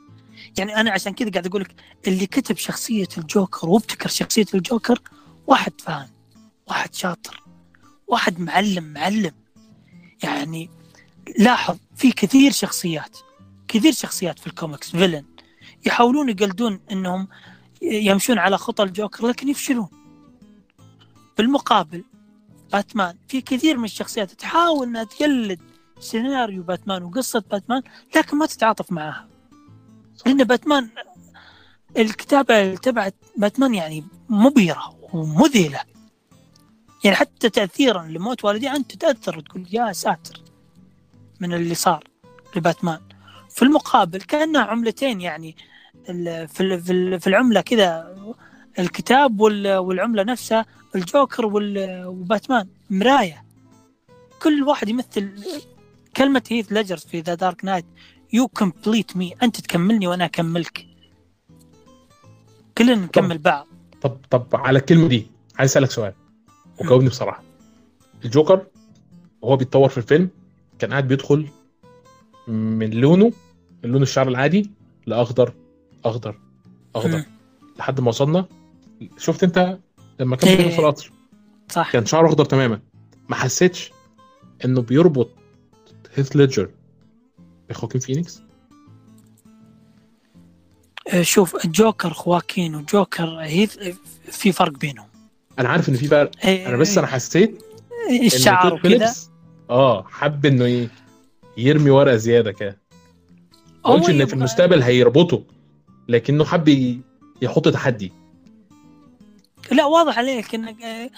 يعني 0.57 0.75
أنا 0.75 0.91
عشان 0.91 1.13
كذا 1.13 1.29
قاعد 1.31 1.47
أقول 1.47 1.61
لك 1.61 1.75
اللي 2.07 2.25
كتب 2.25 2.57
شخصية 2.57 3.07
الجوكر 3.17 3.69
وابتكر 3.69 4.09
شخصية 4.09 4.45
الجوكر 4.53 4.99
واحد 5.47 5.73
فاهم 5.81 6.09
واحد 6.67 6.93
شاطر 6.95 7.43
واحد 8.07 8.39
معلم 8.39 8.83
معلم. 8.83 9.31
يعني 10.23 10.69
لاحظ 11.39 11.77
في 11.95 12.11
كثير 12.11 12.51
شخصيات. 12.51 13.17
كثير 13.67 13.91
شخصيات 13.91 14.39
في 14.39 14.47
ال 14.47 14.53
comics 14.53 14.91
villain. 14.91 15.25
يحاولون 15.85 16.29
يقلدون 16.29 16.79
إنهم 16.91 17.27
يمشون 17.81 18.37
على 18.37 18.57
خطى 18.57 18.83
الجوكر 18.83 19.27
لكن 19.27 19.49
يفشلون. 19.49 19.87
بالمقابل 21.37 22.03
باتمان 22.71 23.17
في 23.27 23.41
كثير 23.41 23.77
من 23.77 23.83
الشخصيات 23.83 24.31
تحاول 24.31 24.87
إنها 24.87 25.03
تقلد 25.03 25.59
سيناريو 25.99 26.63
باتمان 26.63 27.03
وقصة 27.03 27.43
باتمان 27.51 27.81
لكن 28.15 28.37
ما 28.37 28.45
تتعاطف 28.45 28.91
معها. 28.91 29.27
لأن 30.25 30.43
باتمان 30.43 30.89
الكتابة 31.97 32.75
تبعت 32.75 33.15
باتمان 33.37 33.75
يعني 33.75 34.03
مبهرة 34.29 34.99
ومذهلة. 35.13 35.79
يعني 37.03 37.15
حتى 37.15 37.49
تاثيرا 37.49 38.03
لموت 38.03 38.45
والديه 38.45 38.75
أنت 38.75 38.91
تتاثر 38.91 39.37
وتقول 39.37 39.67
يا 39.71 39.93
ساتر 39.93 40.41
من 41.39 41.53
اللي 41.53 41.75
صار 41.75 42.03
لباتمان. 42.55 42.99
في 43.57 43.63
المقابل 43.63 44.21
كانها 44.21 44.61
عملتين 44.61 45.21
يعني 45.21 45.55
في 46.05 46.47
في 46.47 46.91
ال- 46.93 47.19
في 47.19 47.27
العملة 47.27 47.61
كذا 47.61 48.15
الكتاب 48.79 49.39
وال- 49.39 49.77
والعملة 49.77 50.23
نفسها 50.23 50.65
الجوكر 50.95 51.45
وباتمان 52.05 52.67
مراية. 52.89 53.43
كل 54.43 54.63
واحد 54.63 54.89
يمثل 54.89 55.29
كلمة 56.17 56.43
هيث 56.49 56.71
ليجر 56.71 56.97
في 56.97 57.19
The 57.21 57.33
Dark 57.33 57.65
Knight 57.65 57.85
you 58.33 58.47
complete 58.47 59.17
me 59.17 59.33
أنت 59.43 59.59
تكملني 59.61 60.07
وأنا 60.07 60.25
أكملك. 60.25 60.85
كلنا 62.77 62.95
نكمل 62.95 63.37
بعض. 63.37 63.67
طب 64.01 64.17
طب 64.29 64.47
على 64.53 64.79
الكلمة 64.79 65.07
دي 65.07 65.27
عايز 65.59 65.71
أسألك 65.71 65.91
سؤال 65.91 66.13
وجاوبني 66.79 67.09
بصراحة. 67.09 67.43
الجوكر 68.25 68.65
وهو 69.41 69.55
بيتطور 69.57 69.89
في 69.89 69.97
الفيلم 69.97 70.29
كان 70.79 70.89
قاعد 70.91 71.07
بيدخل 71.07 71.47
من 72.47 72.89
لونه 72.89 73.31
من 73.83 73.89
لون 73.91 74.01
الشعر 74.01 74.27
العادي 74.27 74.71
لاخضر 75.05 75.53
أخضر 76.05 76.39
أخضر. 76.95 77.23
لحد 77.79 77.99
ما 78.01 78.07
وصلنا 78.09 78.45
شفت 79.17 79.43
أنت 79.43 79.77
لما 80.19 80.35
كان 80.35 80.49
إيه. 80.57 80.69
في 80.69 80.79
القطر؟ 80.79 81.11
صح. 81.69 81.91
كان 81.91 82.05
شعره 82.05 82.27
أخضر 82.27 82.45
تماما. 82.45 82.79
ما 83.29 83.35
حسيتش 83.35 83.91
إنه 84.65 84.81
بيربط 84.81 85.29
هيث 86.15 86.35
ليدجر 86.35 86.69
بخواكين 87.69 88.01
فينيكس؟ 88.01 88.41
آه، 91.13 91.21
شوف 91.21 91.65
الجوكر 91.65 92.09
خواكين 92.13 92.75
وجوكر 92.75 93.25
هيث 93.39 93.77
في 94.31 94.51
فرق 94.51 94.71
بينهم. 94.77 95.07
أنا 95.59 95.69
عارف 95.69 95.89
ان 95.89 95.93
في 95.95 96.07
فرق. 96.07 96.31
إيه، 96.45 96.67
أنا 96.69 96.77
بس 96.77 96.97
أنا 96.97 97.07
حسيت 97.07 97.63
الشعر 98.23 98.77
فيليبس 98.77 99.29
آه 99.69 100.03
حب 100.03 100.45
إنه 100.45 100.65
ي- 100.67 100.89
يرمي 101.57 101.89
ورقة 101.89 102.15
زيادة 102.15 102.51
كده. 102.51 102.77
قلتش 103.83 104.09
إن 104.09 104.25
في 104.25 104.33
المستقبل 104.33 104.81
هيربطه 104.81 105.43
لكنه 106.07 106.45
حب 106.45 106.99
يحط 107.41 107.67
تحدي. 107.67 108.13
لا 109.71 109.85
واضح 109.85 110.17
عليك 110.17 110.55
انك 110.55 110.83
آه، 110.83 111.09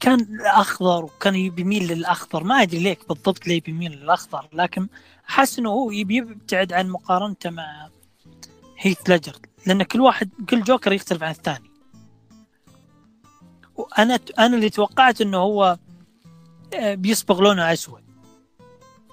كان 0.00 0.40
اخضر 0.40 1.04
وكان 1.04 1.34
يبي 1.34 1.62
يميل 1.62 1.92
للأخضر. 1.92 2.44
ما 2.44 2.62
أدري 2.62 2.78
ليك 2.78 3.08
بالضبط 3.08 3.46
ليه 3.46 3.60
بيميل 3.60 3.92
للأخضر 3.92 4.48
لكن 4.52 4.88
حس 5.24 5.58
إنه 5.58 5.70
هو 5.70 5.90
يبي 5.90 6.16
يبتعد 6.16 6.72
عن 6.72 6.88
مقارنته 6.88 7.50
مع 7.50 7.88
هيث 8.78 8.98
ليجر 9.08 9.36
لأن 9.66 9.82
كل 9.82 10.00
واحد 10.00 10.30
كل 10.50 10.62
جوكر 10.62 10.92
يختلف 10.92 11.22
عن 11.22 11.30
الثاني. 11.30 11.70
وأنا 13.76 14.18
أنا 14.38 14.56
اللي 14.56 14.70
توقعت 14.70 15.20
إنه 15.20 15.38
هو 15.38 15.78
آه، 16.74 16.94
بيصبغ 16.94 17.42
لونه 17.42 17.72
أسود. 17.72 18.03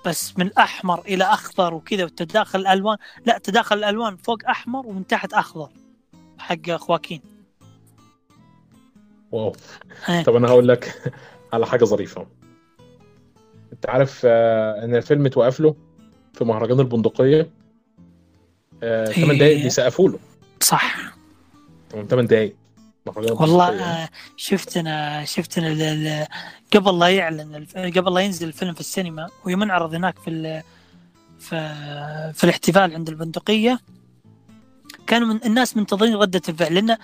بس 0.05 0.37
من 0.37 0.53
أحمر 0.57 0.99
إلى 0.99 1.23
أخضر 1.23 1.73
وكذا 1.73 2.03
وتداخل 2.03 2.59
الألوان. 2.59 2.97
لا 3.25 3.37
تداخل 3.37 3.77
الألوان 3.77 4.17
فوق 4.17 4.37
أحمر 4.49 4.87
ومن 4.87 5.07
تحت 5.07 5.33
أخضر. 5.33 5.69
حق 6.37 6.71
خواكين. 6.71 7.21
واو. 9.31 9.55
إيه. 10.09 10.23
طب 10.23 10.35
أنا 10.35 10.47
هقول 10.47 10.67
لك 10.67 11.13
على 11.53 11.65
حاجة 11.67 11.85
ظريفة. 11.85 12.27
أنت 13.73 13.89
عارف 13.89 14.21
آه، 14.25 14.83
إن 14.85 14.95
الفيلم 14.95 15.25
اتوقف 15.25 15.59
له 15.59 15.75
في 16.33 16.43
مهرجان 16.43 16.79
البندقية؟ 16.79 17.49
آه، 18.83 19.05
8 19.05 19.31
إيه. 19.31 19.37
دقايق 19.39 19.63
بيسقفوا 19.63 20.09
له. 20.09 20.19
صح. 20.59 20.95
8 22.09 22.27
دقايق. 22.27 22.55
والله. 23.41 23.65
آه، 24.03 24.09
شفت 24.37 24.77
أنا 24.77 25.25
شفت 25.25 25.57
ال- 25.57 26.27
قبل 26.75 26.99
لا 26.99 27.07
يعلن 27.09 27.67
قبل 27.97 28.13
لا 28.13 28.19
ينزل 28.21 28.47
الفيلم 28.47 28.73
في 28.73 28.79
السينما 28.79 29.29
ويوم 29.45 29.61
انعرض 29.63 29.93
هناك 29.93 30.19
في 30.19 30.61
في 31.39 31.73
في 32.33 32.43
الاحتفال 32.43 32.93
عند 32.93 33.09
البندقية. 33.09 33.79
كانوا 35.07 35.27
من 35.27 35.39
الناس 35.45 35.77
منتظرين 35.77 36.15
ردة 36.15 36.41
الفعل 36.49 36.73
لأن 36.75 36.97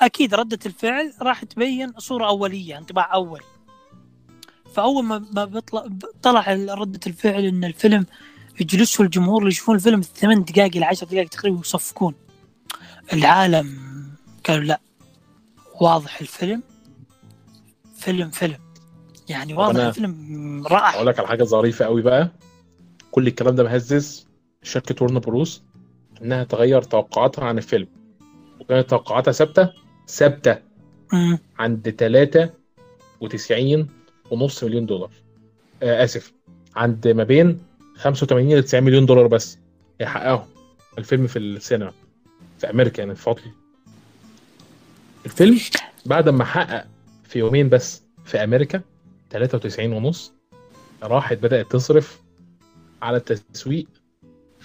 أكيد 0.00 0.34
ردة 0.34 0.58
الفعل 0.66 1.12
راح 1.22 1.44
تبين 1.44 1.92
صورة 1.98 2.26
أولية 2.28 2.78
انطباع 2.78 3.14
أول. 3.14 3.40
فأول 4.74 5.04
ما 5.04 5.24
ما 5.32 5.44
بيطلع 5.44 5.86
طلع 6.22 6.44
ردة 6.74 7.00
الفعل 7.06 7.44
إن 7.44 7.64
الفيلم 7.64 8.06
يجلسوا 8.60 9.04
الجمهور 9.04 9.38
اللي 9.38 9.50
يشوفون 9.50 9.74
الفيلم 9.74 10.00
ثمان 10.00 10.44
دقائق 10.44 10.76
إلى 10.76 10.84
عشر 10.84 11.06
دقائق 11.06 11.28
تقريبا 11.28 11.60
يصفقون. 11.60 12.14
العالم 13.12 13.78
قالوا 14.48 14.64
لا 14.64 14.80
واضح 15.80 16.20
الفيلم. 16.20 16.62
فيلم 17.96 18.30
فيلم. 18.30 18.58
يعني 19.28 19.54
واضح 19.54 19.80
الفيلم 19.84 20.66
رائع 20.66 20.94
أقول 20.94 21.06
لك 21.06 21.18
على 21.18 21.28
حاجة 21.28 21.44
ظريفة 21.44 21.84
قوي 21.84 22.02
بقى. 22.02 22.30
كل 23.10 23.26
الكلام 23.26 23.54
ده 23.54 23.64
مهزز 23.64 24.26
شركة 24.62 25.04
ورن 25.04 25.18
بروس 25.18 25.62
إنها 26.22 26.44
تغير 26.44 26.82
توقعاتها 26.82 27.44
عن 27.44 27.58
الفيلم. 27.58 27.88
وكانت 28.60 28.90
توقعاتها 28.90 29.32
ثابتة 29.32 29.72
ثابتة. 30.08 30.58
عند 31.58 31.90
93 31.90 33.88
ونص 34.30 34.64
مليون 34.64 34.86
دولار. 34.86 35.10
آه 35.82 36.04
آسف. 36.04 36.32
عند 36.76 37.08
ما 37.08 37.24
بين 37.24 37.60
85 37.96 38.58
ل 38.58 38.62
90 38.62 38.84
مليون 38.84 39.06
دولار 39.06 39.26
بس. 39.26 39.58
يحققهم. 40.00 40.46
الفيلم 40.98 41.26
في 41.26 41.38
السينما. 41.38 41.92
في 42.58 42.70
أمريكا 42.70 43.00
يعني 43.02 43.14
في 43.14 43.30
عطل 43.30 43.42
الفيلم 45.28 45.58
بعد 46.06 46.28
ما 46.28 46.44
حقق 46.44 46.84
في 47.24 47.38
يومين 47.38 47.68
بس 47.68 48.02
في 48.24 48.44
أمريكا 48.44 48.80
93 49.30 49.92
ونص 49.92 50.32
راحت 51.02 51.38
بدأت 51.38 51.72
تصرف 51.72 52.20
على 53.02 53.16
التسويق. 53.16 53.86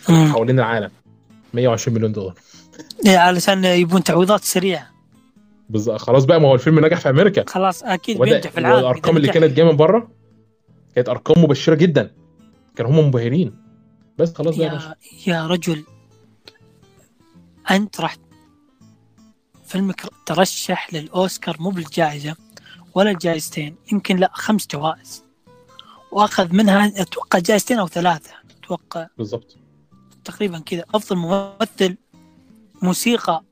حوالين 0.08 0.60
العالم. 0.60 0.92
120 1.54 1.98
مليون 1.98 2.12
دولار. 2.12 2.34
إيه، 3.06 3.18
علشان 3.18 3.66
يبون 3.66 4.04
تعويضات 4.04 4.44
سريعة. 4.44 4.90
بالظبط 5.70 6.00
خلاص 6.00 6.26
بقى 6.26 6.42
ما 6.42 6.48
هو 6.48 6.54
الفيلم 6.54 6.86
نجح 6.86 7.00
في 7.00 7.10
أمريكا. 7.10 7.44
خلاص 7.48 7.84
أكيد 7.84 8.22
وده 8.22 8.32
بينجح 8.32 8.52
في 8.52 8.58
العالم 8.58 8.80
الأرقام 8.80 9.18
اللي. 9.18 9.28
كانت 9.28 9.54
جاية 9.54 9.66
من 9.72 9.76
بره 9.78 10.12
كانت 10.96 11.10
أرقام 11.10 11.44
مبشرة 11.44 11.76
جدا. 11.76 12.12
كانوا 12.76 12.92
هم 12.92 13.06
منبهرين 13.06 13.56
بس 14.18 14.34
خلاص 14.34 14.58
بقى 14.58 14.68
يا 14.68 14.74
يا 14.74 15.34
يا 15.34 15.48
رجل 15.48 15.84
أنت 17.72 18.02
راح 18.02 18.16
فيلمك 19.74 20.02
ترشح 20.26 20.94
للأوسكار 20.94 21.58
مو 21.60 21.70
بالجائزة 21.70 22.36
ولا 22.96 23.12
الجائزتين 23.12 23.76
يمكن 23.92 24.18
لا 24.18 24.32
خمس 24.34 24.68
جوائز. 24.68 25.24
وأخذ 26.12 26.54
منها 26.54 27.02
أتوقع 27.02 27.40
جائزتين 27.40 27.80
أو 27.80 27.88
ثلاثة 27.88 28.32
أتوقع. 28.64 29.08
بالظبط 29.18 29.58
تقريبا 30.24 30.60
كذا. 30.60 30.86
أفضل 30.94 31.16
ممثل 31.16 31.98
موسيقى. 32.82 33.44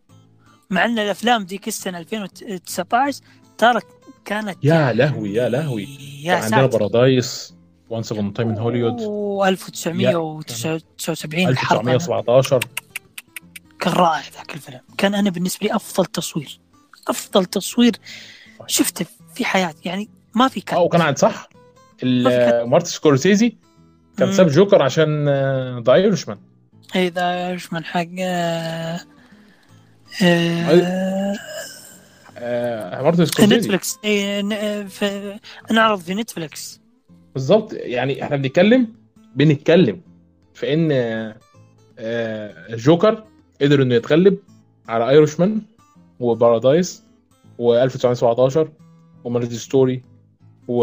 مع 0.69 0.85
أن 0.85 0.99
الأفلام 0.99 1.43
ديك 1.43 1.67
السنة 1.67 1.97
2019 1.97 3.21
ترى 3.57 3.81
كانت 4.25 4.57
يا 4.63 4.93
لهوي 4.93 5.33
يا 5.33 5.49
لهوي. 5.49 5.87
يا 6.23 6.35
عندنا 6.35 6.65
Parasite 6.65 7.55
و 7.89 7.94
Once 7.94 8.11
Upon 8.11 8.33
a 8.33 8.36
Time 8.36 8.49
in 8.49 8.57
Hollywood 8.57 9.01
و 9.01 9.45
1979 9.45 11.47
الحرب 11.47 11.87
1917 11.87 12.59
كان 13.81 13.93
رائع 13.93 14.23
ذاك 14.37 14.55
الفيلم. 14.55 14.79
كان 14.97 15.15
أنا 15.15 15.29
بالنسبة 15.29 15.67
لي 15.67 15.75
أفضل 15.75 16.05
تصوير. 16.05 16.59
أفضل 17.07 17.45
تصوير 17.45 17.91
شفته 18.67 19.05
في 19.35 19.45
حياتي. 19.45 19.89
يعني 19.89 20.09
ما 20.35 20.47
في 20.47 20.61
كان. 20.61 20.79
وكان 20.79 21.01
عند 21.01 21.17
صح؟ 21.17 21.49
مارتن 22.03 22.89
سكورسيزي 22.89 23.57
كان. 24.17 24.33
ساب 24.33 24.47
جوكر 24.47 24.81
عشان 24.81 25.29
The 25.79 25.93
Irishman 25.93 26.37
اذا 26.95 27.49
إيش 27.49 27.73
من 27.73 27.85
حق 27.85 28.07
آه، 28.19 28.99
آه، 32.37 33.01
مارتن 33.01 33.25
سكورسيزي. 33.25 33.57
نتفلكس 33.57 33.97
إيه، 34.03 34.53
آه، 34.53 34.83
في 34.83 35.39
نعرض 35.71 35.99
في 35.99 36.13
نتفلكس 36.13 36.81
بالظبط 37.33 37.73
يعني 37.73 38.23
إحنا 38.23 38.35
بنتكلم 38.35 38.87
بنتكلم 39.35 40.01
في 40.53 40.73
إن 40.73 40.89
آه، 40.91 41.35
آه، 41.99 42.75
جوكر 42.75 43.23
قدر 43.61 43.81
إنه 43.81 43.95
يتغلب 43.95 44.37
على 44.87 45.09
Irishman 45.09 45.61
و 46.19 46.28
Parasite 46.28 47.03
و1917 47.59 50.03
و 50.67 50.77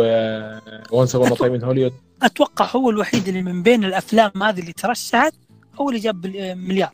Marriage 0.93 1.03
Story 1.03 1.09
و 1.09 1.10
Once 1.10 1.15
Upon 1.15 1.35
a 1.35 1.39
Time 1.39 1.55
in 1.55 1.65
Hollywood 1.65 1.93
أتوقع 2.23 2.67
هو 2.77 2.91
الوحيد 2.91 3.29
اللي 3.29 3.43
من 3.43 3.63
بين 3.63 3.85
الأفلام 3.85 4.43
هذه 4.43 4.61
اللي 4.61 4.73
ترشحت 4.73 5.35
هو 5.81 5.89
اللي 5.89 6.01
جاب 6.01 6.27
مليار. 6.57 6.93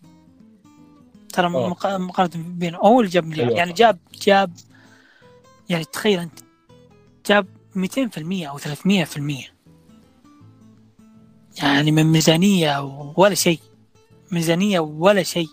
ترى 1.32 1.46
آه. 1.46 1.68
مقا- 1.74 1.98
مقارنة 1.98 2.44
بينه 2.48 2.78
هو 2.78 3.00
اللي 3.00 3.10
جاب 3.10 3.26
مليار. 3.26 3.50
يعني 3.50 3.72
جاب 3.72 3.98
جاب 4.22 4.52
يعني 5.68 5.84
تخيل 5.84 6.18
أنت 6.18 6.38
جاب 7.26 7.46
200% 7.74 8.46
أو 8.48 8.58
300% 8.58 9.50
يعني 11.62 11.92
من 11.92 12.04
ميزانية 12.04 12.80
ولا 13.16 13.34
شيء. 13.34 13.58
ميزانية 14.32 14.80
ولا 14.80 15.22
شيء. 15.22 15.48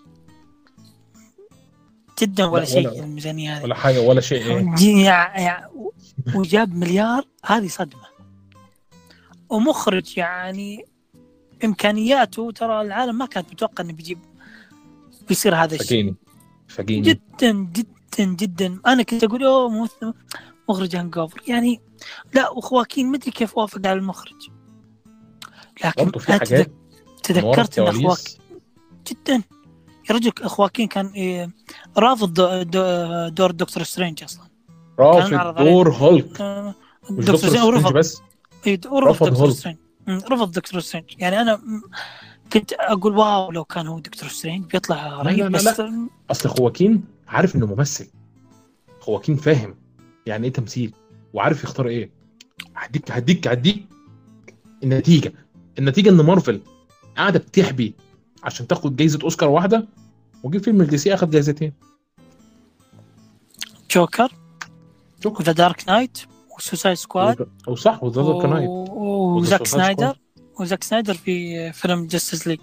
جدا 2.21 2.45
ولا 2.45 2.60
لا، 2.60 2.65
شيء 2.65 3.03
الميزانية 3.03 3.57
هذه. 3.57 3.63
ولا 3.63 3.75
حاجة 3.75 4.01
ولا 4.01 4.21
شيء. 4.21 4.43
إيه 4.43 4.75
جي- 4.75 5.01
يع- 5.01 5.39
يع- 5.39 5.69
وجاب 6.36 6.75
مليار 6.75 7.25
هذه 7.45 7.67
صدمة. 7.67 8.01
ومخرج 9.49 10.17
يعني 10.17 10.86
إمكانياته 11.63 12.51
ترى 12.51 12.81
العالم 12.81 13.17
ما 13.17 13.25
كانت 13.25 13.51
متوقع 13.51 13.84
إنه 13.84 13.93
بيجيب 13.93 14.19
بيصير 15.27 15.55
هذا 15.55 15.75
الشيء. 15.75 16.13
فاجأني 16.67 17.02
جدا 17.01 17.51
جدا 17.51 18.23
جدا. 18.25 18.79
أنا 18.88 19.03
كنت 19.03 19.23
أقول 19.23 19.43
أوه 19.43 19.69
ممثل- 19.69 20.13
مخرج 20.69 20.95
Hangover 20.95 21.41
يعني 21.47 21.81
لا 22.34 22.49
وخواكين 22.49 23.07
ما 23.12 23.17
أدري 23.17 23.31
كيف 23.31 23.57
وافق 23.57 23.88
على 23.88 23.93
المخرج. 23.99 24.49
لكن 25.86 26.03
برضه 26.05 26.19
في 26.19 26.31
حاجات 26.31 26.71
تذكرت 27.23 27.79
إن 27.79 27.88
خواكين 27.88 28.17
جدا. 29.07 29.43
يا 30.10 30.15
رجل 30.15 30.31
خواكين 30.41 30.88
كان 30.88 31.05
إيه، 31.07 31.49
رافض 31.97 32.34
دو- 32.34 32.63
دو- 32.63 33.27
دور 33.30 33.51
دكتور 33.51 33.84
سترينج 33.84 34.23
أصلا. 34.23 34.43
رافض. 34.99 35.58
دور 35.63 35.91
هولك. 35.91 36.41
آه، 36.41 36.75
دكتور 37.10 37.36
سترينج 37.36 37.63
ورفض 37.65 37.93
بس. 37.93 38.21
إيه، 38.67 38.80
رفض 38.93 39.30
دكتور. 39.30 39.51
سترينج. 39.51 39.77
رفض 40.10 40.51
دكتور 40.51 40.80
سترينج. 40.82 41.06
يعني 41.17 41.41
أنا 41.41 41.62
كنت 42.54 42.73
أقول 42.73 43.17
wow 43.17 43.52
لو 43.51 43.63
كان 43.63 43.88
هو 43.88 43.99
دكتور 43.99 44.30
سترينج 44.30 44.65
بيطلع 44.65 45.21
رهيب 45.21 45.39
لا، 45.39 45.58
لا، 45.58 45.71
بس 45.71 45.82
أصل 46.32 46.49
خواكين 46.49 47.04
عارف 47.27 47.56
إنه 47.56 47.65
ممثل. 47.65 48.08
خواكين 48.99 49.36
فاهم 49.36 49.75
يعني 50.25 50.47
إيه 50.47 50.54
تمثيل 50.54 50.93
وعارف 51.34 51.63
يختار 51.63 51.88
إيه. 51.88 52.12
هديك 52.75 53.12
هديك 53.12 53.47
هديك 53.47 53.86
النتيجة. 54.84 55.34
النتيجة 55.80 56.10
إن 56.10 56.21
مارفل 56.21 56.62
قاعدة 57.17 57.39
بتحبي 57.39 57.93
عشان 58.43 58.67
تاخد 58.67 58.95
جايزة 58.95 59.19
أوسكار 59.23 59.49
واحدة؟ 59.49 59.88
وجي 60.43 60.60
فيلم 60.60 60.82
ال 60.82 60.97
DC 60.97 61.13
اخد 61.13 61.30
جايزتين. 61.32 61.73
جوكر 63.91 64.32
جوكر. 65.23 65.41
و 65.41 65.44
The 65.44 65.52
Dark 65.52 65.84
Knight 65.88 66.17
و 66.58 66.62
Suicide 66.62 66.95
Squad 66.97 67.47
أو 67.67 67.75
صح 67.75 68.04
و 68.04 68.08
The 68.08 68.21
Dark 68.21 68.45
Knight 68.45 68.69
و- 68.69 69.38
وزاك 69.38 69.67
سنايدر. 69.67 70.17
وزاك 70.60 70.84
سنايدر 70.84 71.13
في 71.13 71.71
فيلم 71.73 72.08
Justice 72.08 72.47
League 72.47 72.60